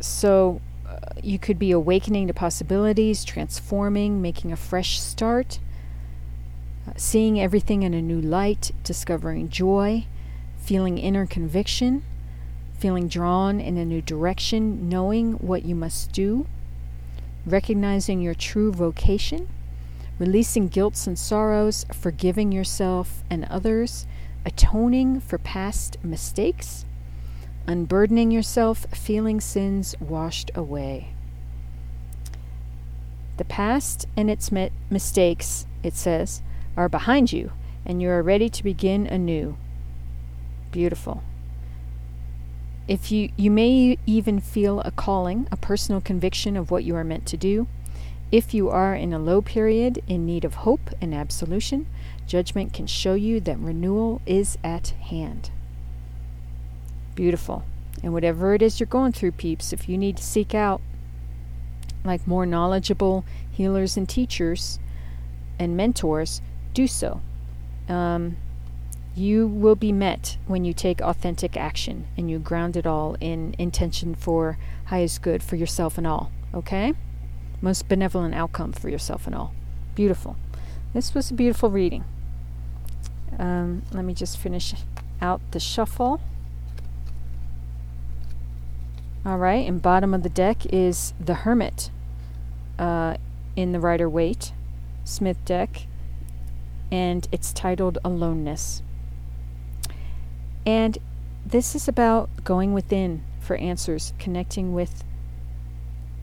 so 0.00 0.62
uh, 0.88 0.98
you 1.22 1.38
could 1.38 1.58
be 1.58 1.72
awakening 1.72 2.26
to 2.28 2.32
possibilities, 2.32 3.22
transforming, 3.22 4.22
making 4.22 4.50
a 4.50 4.56
fresh 4.56 4.98
start, 4.98 5.58
uh, 6.88 6.92
seeing 6.96 7.38
everything 7.38 7.82
in 7.82 7.92
a 7.92 8.00
new 8.00 8.20
light, 8.20 8.70
discovering 8.82 9.50
joy, 9.50 10.06
feeling 10.56 10.96
inner 10.96 11.26
conviction, 11.26 12.02
feeling 12.78 13.08
drawn 13.08 13.60
in 13.60 13.76
a 13.76 13.84
new 13.84 14.00
direction, 14.00 14.88
knowing 14.88 15.34
what 15.34 15.66
you 15.66 15.74
must 15.74 16.12
do, 16.12 16.46
recognizing 17.44 18.22
your 18.22 18.34
true 18.34 18.72
vocation 18.72 19.48
releasing 20.18 20.68
guilts 20.68 21.06
and 21.06 21.18
sorrows, 21.18 21.84
forgiving 21.92 22.52
yourself 22.52 23.22
and 23.28 23.44
others, 23.46 24.06
atoning 24.44 25.20
for 25.20 25.38
past 25.38 25.96
mistakes, 26.02 26.84
unburdening 27.66 28.30
yourself, 28.30 28.86
feeling 28.92 29.40
sins 29.40 29.94
washed 30.00 30.50
away. 30.54 31.12
The 33.36 33.44
past 33.44 34.06
and 34.16 34.30
its 34.30 34.50
mi- 34.50 34.70
mistakes, 34.88 35.66
it 35.82 35.94
says, 35.94 36.42
are 36.76 36.88
behind 36.88 37.32
you, 37.32 37.52
and 37.84 38.00
you 38.00 38.08
are 38.08 38.22
ready 38.22 38.48
to 38.48 38.64
begin 38.64 39.06
anew. 39.06 39.56
Beautiful. 40.70 41.22
If 42.88 43.10
you, 43.10 43.30
you 43.36 43.50
may 43.50 43.98
even 44.06 44.40
feel 44.40 44.80
a 44.80 44.90
calling, 44.90 45.48
a 45.50 45.56
personal 45.56 46.00
conviction 46.00 46.56
of 46.56 46.70
what 46.70 46.84
you 46.84 46.94
are 46.94 47.04
meant 47.04 47.26
to 47.26 47.36
do. 47.36 47.66
If 48.32 48.52
you 48.52 48.68
are 48.70 48.94
in 48.94 49.12
a 49.12 49.18
low 49.18 49.40
period 49.40 50.02
in 50.08 50.26
need 50.26 50.44
of 50.44 50.54
hope 50.54 50.90
and 51.00 51.14
absolution, 51.14 51.86
judgment 52.26 52.72
can 52.72 52.86
show 52.86 53.14
you 53.14 53.40
that 53.40 53.58
renewal 53.58 54.20
is 54.26 54.58
at 54.64 54.88
hand. 54.88 55.50
Beautiful. 57.14 57.64
And 58.02 58.12
whatever 58.12 58.54
it 58.54 58.62
is 58.62 58.80
you're 58.80 58.86
going 58.86 59.12
through, 59.12 59.32
peeps, 59.32 59.72
if 59.72 59.88
you 59.88 59.96
need 59.96 60.16
to 60.16 60.22
seek 60.22 60.54
out 60.54 60.80
like 62.04 62.26
more 62.26 62.46
knowledgeable 62.46 63.24
healers 63.50 63.96
and 63.96 64.08
teachers 64.08 64.78
and 65.58 65.76
mentors, 65.76 66.40
do 66.74 66.86
so. 66.86 67.20
Um, 67.88 68.36
you 69.14 69.46
will 69.46 69.76
be 69.76 69.92
met 69.92 70.36
when 70.46 70.64
you 70.64 70.74
take 70.74 71.00
authentic 71.00 71.56
action 71.56 72.06
and 72.16 72.30
you 72.30 72.38
ground 72.38 72.76
it 72.76 72.86
all 72.86 73.16
in 73.20 73.54
intention 73.58 74.14
for 74.14 74.58
highest 74.86 75.22
good 75.22 75.42
for 75.42 75.56
yourself 75.56 75.96
and 75.96 76.06
all. 76.06 76.30
Okay? 76.52 76.92
Most 77.60 77.88
benevolent 77.88 78.34
outcome 78.34 78.72
for 78.72 78.88
yourself 78.88 79.26
and 79.26 79.34
all. 79.34 79.54
Beautiful. 79.94 80.36
This 80.92 81.14
was 81.14 81.30
a 81.30 81.34
beautiful 81.34 81.70
reading. 81.70 82.04
Um, 83.38 83.82
let 83.92 84.04
me 84.04 84.14
just 84.14 84.38
finish 84.38 84.74
out 85.20 85.40
the 85.50 85.60
shuffle. 85.60 86.20
All 89.24 89.38
right, 89.38 89.66
and 89.66 89.82
bottom 89.82 90.14
of 90.14 90.22
the 90.22 90.28
deck 90.28 90.64
is 90.72 91.12
the 91.18 91.34
Hermit 91.34 91.90
uh, 92.78 93.16
in 93.56 93.72
the 93.72 93.80
Rider 93.80 94.08
Waite 94.08 94.52
Smith 95.04 95.44
deck, 95.44 95.86
and 96.92 97.26
it's 97.32 97.52
titled 97.52 97.98
Aloneness. 98.04 98.82
And 100.64 100.98
this 101.44 101.74
is 101.74 101.88
about 101.88 102.28
going 102.44 102.72
within 102.72 103.24
for 103.40 103.56
answers, 103.56 104.12
connecting 104.18 104.72
with 104.74 105.04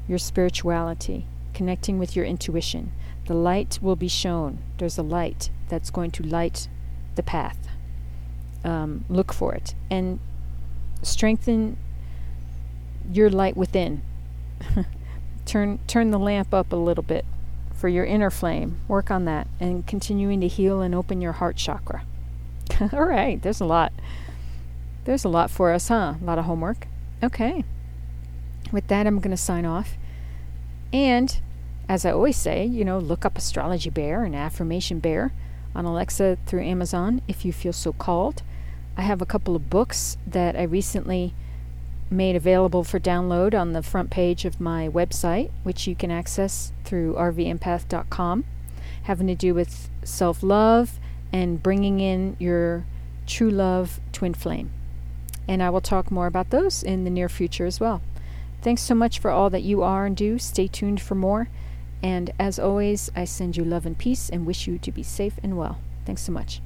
your 0.08 0.18
spirituality, 0.18 1.26
connecting 1.54 2.00
with 2.00 2.16
your 2.16 2.26
intuition. 2.26 2.92
The 3.26 3.34
light 3.34 3.80
will 3.82 3.96
be 3.96 4.08
shown. 4.08 4.60
There's 4.78 4.98
a 4.98 5.04
light 5.04 5.50
that's 5.70 5.90
going 5.90 6.12
to 6.12 6.24
light 6.24 6.68
the 7.16 7.24
path. 7.24 7.58
Um, 8.64 9.06
look 9.10 9.34
for 9.34 9.54
it 9.54 9.76
and 9.90 10.20
strengthen 11.02 11.78
your 13.12 13.30
light 13.30 13.58
within. 13.58 14.02
turn 15.46 15.80
turn 15.88 16.12
the 16.12 16.20
lamp 16.20 16.54
up 16.54 16.72
a 16.72 16.78
little 16.78 17.04
bit 17.04 17.26
for 17.74 17.90
your 17.90 18.06
inner 18.06 18.30
flame. 18.30 18.80
Work 18.88 19.12
on 19.12 19.26
that 19.26 19.48
and 19.60 19.86
continuing 19.86 20.40
to 20.42 20.48
heal 20.48 20.82
and 20.82 20.96
open 20.96 21.22
your 21.22 21.34
heart 21.34 21.58
chakra. 21.58 22.04
All 22.94 23.06
right, 23.06 23.42
there's 23.42 23.62
a 23.62 23.66
lot. 23.66 23.92
There's 25.06 25.26
a 25.26 25.30
lot 25.30 25.52
for 25.52 25.72
us, 25.72 25.90
huh? 25.90 26.16
A 26.22 26.24
lot 26.24 26.40
of 26.40 26.46
homework. 26.46 26.88
Okay 27.22 27.66
with 28.74 28.88
that, 28.88 29.08
I'm 29.08 29.20
going 29.20 29.32
to 29.32 29.38
sign 29.38 29.66
off. 29.66 29.98
And 30.92 31.40
as 31.88 32.06
I 32.06 32.12
always 32.12 32.38
say, 32.38 32.66
you 32.66 32.84
know, 32.84 33.00
look 33.00 33.26
up 33.26 33.38
Astrology 33.38 33.90
Bear 33.90 34.24
and 34.24 34.36
Affirmation 34.36 35.00
Bear 35.00 35.34
on 35.76 35.86
Alexa 35.86 36.38
through 36.46 36.64
Amazon 36.64 37.22
if 37.28 37.46
you 37.46 37.54
feel 37.54 37.74
so 37.74 37.94
called. 37.94 38.44
I 38.96 39.02
have 39.02 39.22
a 39.22 39.26
couple 39.26 39.56
of 39.56 39.70
books 39.70 40.18
that 40.28 40.56
I 40.56 40.64
recently 40.64 41.34
made 42.12 42.36
available 42.36 42.84
for 42.84 43.00
download 43.00 43.60
on 43.60 43.74
the 43.74 43.82
front 43.82 44.12
page 44.12 44.46
of 44.46 44.62
my 44.62 44.88
website, 44.88 45.50
which 45.64 45.88
you 45.88 45.96
can 45.96 46.12
access 46.12 46.72
through 46.84 47.16
rvempath.com, 47.16 48.46
having 49.04 49.28
to 49.28 49.36
do 49.36 49.54
with 49.54 49.90
self 50.04 50.44
love 50.44 51.00
and 51.32 51.64
bringing 51.64 52.00
in 52.00 52.36
your 52.40 52.86
true 53.26 53.50
love 53.50 54.00
twin 54.12 54.34
flame. 54.34 54.72
And 55.48 55.64
I 55.64 55.70
will 55.72 55.82
talk 55.82 56.12
more 56.12 56.28
about 56.28 56.52
those 56.52 56.84
in 56.84 57.04
the 57.04 57.10
near 57.10 57.28
future 57.28 57.66
as 57.66 57.80
well. 57.80 58.02
Thanks 58.64 58.82
so 58.82 58.96
much 58.96 59.20
for 59.20 59.30
all 59.30 59.50
that 59.50 59.64
you 59.64 59.84
are 59.84 60.06
and 60.06 60.16
do. 60.16 60.40
Stay 60.40 60.68
tuned 60.68 61.02
for 61.02 61.16
more. 61.16 61.50
And 62.02 62.32
as 62.40 62.58
always, 62.58 63.12
I 63.14 63.26
send 63.26 63.58
you 63.58 63.66
love 63.66 63.86
and 63.86 63.98
peace 63.98 64.30
and 64.30 64.46
wish 64.46 64.68
you 64.68 64.78
to 64.80 64.92
be 64.92 65.04
safe 65.04 65.38
and 65.44 65.58
well. 65.58 65.80
Thanks 66.06 66.22
so 66.22 66.32
much. 66.32 66.62